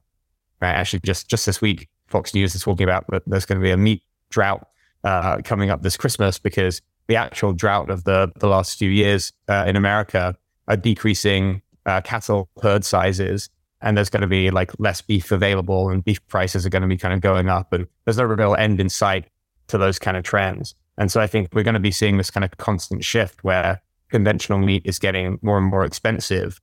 Right. 0.59 0.73
Actually, 0.73 0.99
just 1.05 1.29
just 1.29 1.45
this 1.45 1.61
week, 1.61 1.87
Fox 2.07 2.33
News 2.33 2.55
is 2.55 2.63
talking 2.63 2.83
about 2.83 3.05
that 3.09 3.23
there's 3.25 3.45
going 3.45 3.59
to 3.59 3.63
be 3.63 3.71
a 3.71 3.77
meat 3.77 4.03
drought 4.31 4.67
uh, 5.05 5.37
coming 5.45 5.69
up 5.69 5.81
this 5.81 5.95
Christmas 5.95 6.39
because 6.39 6.81
the 7.07 7.15
actual 7.15 7.53
drought 7.53 7.89
of 7.89 8.03
the 8.03 8.31
the 8.37 8.47
last 8.47 8.77
few 8.77 8.89
years 8.89 9.31
uh, 9.47 9.63
in 9.67 9.77
America 9.77 10.35
are 10.67 10.75
decreasing 10.75 11.61
uh, 11.87 12.01
cattle 12.01 12.49
herd 12.61 12.85
sizes 12.85 13.49
and 13.81 13.97
there's 13.97 14.09
going 14.09 14.21
to 14.21 14.27
be 14.27 14.51
like 14.51 14.71
less 14.79 15.01
beef 15.01 15.31
available 15.31 15.89
and 15.89 16.03
beef 16.03 16.25
prices 16.27 16.65
are 16.65 16.69
going 16.69 16.81
to 16.81 16.87
be 16.87 16.97
kind 16.97 17.13
of 17.13 17.21
going 17.21 17.49
up 17.49 17.73
and 17.73 17.87
there's 18.05 18.17
no 18.17 18.23
real 18.23 18.55
end 18.55 18.79
in 18.79 18.89
sight 18.89 19.25
to 19.67 19.77
those 19.77 19.97
kind 19.99 20.17
of 20.17 20.23
trends. 20.23 20.75
And 20.97 21.11
so 21.11 21.21
I 21.21 21.27
think 21.27 21.49
we're 21.53 21.63
going 21.63 21.73
to 21.75 21.79
be 21.79 21.91
seeing 21.91 22.17
this 22.17 22.31
kind 22.31 22.43
of 22.43 22.57
constant 22.57 23.03
shift 23.03 23.43
where 23.43 23.81
conventional 24.09 24.59
meat 24.59 24.83
is 24.85 24.99
getting 24.99 25.39
more 25.41 25.57
and 25.57 25.67
more 25.67 25.85
expensive 25.85 26.59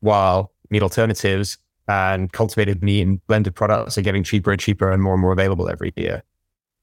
while 0.00 0.52
meat 0.70 0.82
alternatives 0.82 1.58
and 1.88 2.32
cultivated 2.32 2.82
meat 2.82 3.02
and 3.02 3.26
blended 3.26 3.54
products 3.54 3.96
are 3.96 4.02
getting 4.02 4.22
cheaper 4.22 4.52
and 4.52 4.60
cheaper 4.60 4.90
and 4.90 5.02
more 5.02 5.14
and 5.14 5.22
more 5.22 5.32
available 5.32 5.70
every 5.70 5.92
year. 5.96 6.22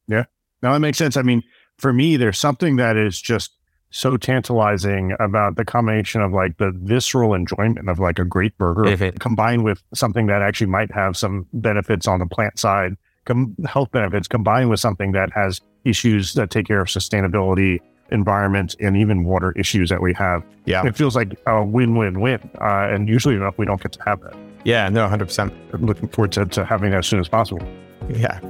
Yeah. 0.08 0.25
Now 0.63 0.73
that 0.73 0.79
makes 0.79 0.97
sense. 0.97 1.15
I 1.15 1.21
mean, 1.21 1.43
for 1.77 1.93
me, 1.93 2.17
there's 2.17 2.39
something 2.39 2.77
that 2.77 2.97
is 2.97 3.21
just 3.21 3.51
so 3.95 4.17
tantalizing 4.17 5.15
about 5.21 5.55
the 5.55 5.63
combination 5.63 6.19
of 6.19 6.34
like 6.34 6.58
the 6.58 6.71
visceral 6.75 7.34
enjoyment 7.34 7.89
of 7.89 7.97
like 7.97 8.19
a 8.19 8.25
great 8.25 8.55
burger 8.58 8.86
if 8.86 9.01
it 9.01 9.21
combined 9.21 9.63
with 9.63 9.81
something 9.93 10.27
that 10.27 10.41
actually 10.41 10.67
might 10.67 10.91
have 10.91 11.15
some 11.15 11.47
benefits 11.53 12.05
on 12.05 12.19
the 12.19 12.25
plant 12.25 12.60
side, 12.60 12.97
com- 13.23 13.55
health 13.65 13.89
benefits 13.91 14.27
combined 14.27 14.69
with 14.69 14.81
something 14.81 15.13
that 15.13 15.31
has 15.31 15.62
issues 15.86 16.34
that 16.34 16.49
take 16.49 16.67
care 16.67 16.81
of 16.81 16.89
sustainability, 16.89 17.79
environment, 18.12 18.75
and 18.81 18.97
even 18.97 19.23
water 19.23 19.53
issues 19.53 19.89
that 19.91 20.01
we 20.01 20.13
have. 20.13 20.43
Yeah. 20.65 20.86
It 20.86 20.97
feels 20.97 21.15
like 21.15 21.39
a 21.47 21.63
win 21.63 21.95
win 21.95 22.19
win. 22.19 22.41
Uh, 22.60 22.89
and 22.91 23.08
usually 23.08 23.36
enough, 23.36 23.58
we 23.58 23.65
don't 23.65 23.81
get 23.81 23.93
to 23.93 24.03
have 24.03 24.19
that. 24.23 24.36
Yeah, 24.65 24.89
no, 24.89 25.08
100%. 25.08 25.53
I'm 25.71 25.86
looking 25.86 26.10
forward 26.10 26.34
to, 26.34 26.45
to 26.45 26.65
having 26.65 26.91
that 26.91 26.97
as 26.97 27.08
soon 27.08 27.21
as 27.21 27.29
possible. 27.29 27.65
Yeah. 28.10 28.41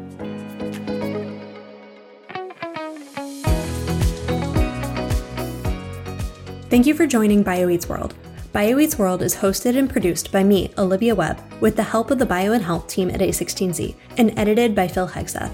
Thank 6.69 6.87
you 6.87 6.95
for 6.95 7.05
joining 7.05 7.43
BioEats 7.43 7.87
World. 7.87 8.15
BioEats 8.51 8.97
World 8.97 9.21
is 9.21 9.35
hosted 9.35 9.77
and 9.77 9.87
produced 9.87 10.31
by 10.31 10.43
me, 10.43 10.73
Olivia 10.79 11.13
Webb, 11.13 11.39
with 11.61 11.75
the 11.75 11.83
help 11.83 12.09
of 12.09 12.17
the 12.17 12.25
Bio 12.25 12.53
and 12.53 12.63
Health 12.63 12.87
team 12.87 13.11
at 13.11 13.19
A16Z, 13.19 13.95
and 14.17 14.37
edited 14.37 14.73
by 14.73 14.87
Phil 14.87 15.07
Hegseth. 15.07 15.51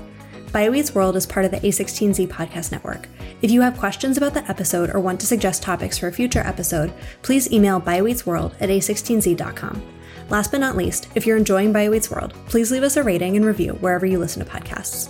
BioEats 0.52 0.96
World 0.96 1.18
is 1.18 1.26
part 1.26 1.46
of 1.46 1.52
the 1.52 1.60
A16Z 1.60 2.30
podcast 2.30 2.72
network. 2.72 3.10
If 3.42 3.52
you 3.52 3.60
have 3.60 3.78
questions 3.78 4.16
about 4.16 4.34
the 4.34 4.50
episode 4.50 4.90
or 4.96 5.02
want 5.02 5.20
to 5.20 5.28
suggest 5.28 5.62
topics 5.62 5.98
for 5.98 6.08
a 6.08 6.14
future 6.14 6.42
episode, 6.42 6.94
please 7.24 7.52
email 7.52 7.82
bioeatsworld 7.82 8.54
at 8.62 8.70
a16z.com. 8.70 9.82
Last 10.30 10.52
but 10.52 10.62
not 10.62 10.78
least, 10.78 11.10
if 11.16 11.26
you're 11.26 11.38
enjoying 11.38 11.74
BioEats 11.74 12.10
World, 12.10 12.34
please 12.48 12.72
leave 12.72 12.84
us 12.84 12.96
a 12.96 13.04
rating 13.04 13.36
and 13.36 13.46
review 13.46 13.74
wherever 13.82 14.06
you 14.06 14.18
listen 14.18 14.46
to 14.46 14.50
podcasts. 14.50 15.10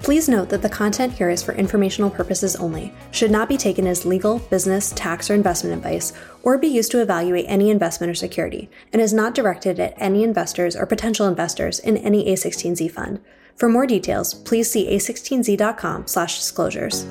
Please 0.00 0.28
note 0.28 0.48
that 0.48 0.62
the 0.62 0.68
content 0.68 1.12
here 1.12 1.28
is 1.28 1.42
for 1.42 1.54
informational 1.54 2.08
purposes 2.08 2.56
only, 2.56 2.92
should 3.10 3.30
not 3.30 3.48
be 3.48 3.56
taken 3.56 3.86
as 3.86 4.06
legal, 4.06 4.38
business, 4.38 4.92
tax, 4.96 5.28
or 5.28 5.34
investment 5.34 5.76
advice, 5.76 6.14
or 6.42 6.56
be 6.56 6.68
used 6.68 6.90
to 6.92 7.02
evaluate 7.02 7.44
any 7.46 7.68
investment 7.68 8.10
or 8.10 8.14
security, 8.14 8.70
and 8.92 9.02
is 9.02 9.12
not 9.12 9.34
directed 9.34 9.78
at 9.78 9.92
any 9.98 10.22
investors 10.22 10.74
or 10.74 10.86
potential 10.86 11.26
investors 11.26 11.78
in 11.78 11.98
any 11.98 12.24
A16Z 12.24 12.90
fund. 12.90 13.20
For 13.56 13.68
more 13.68 13.86
details, 13.86 14.34
please 14.34 14.70
see 14.70 14.88
a16z.com/disclosures. 14.88 17.06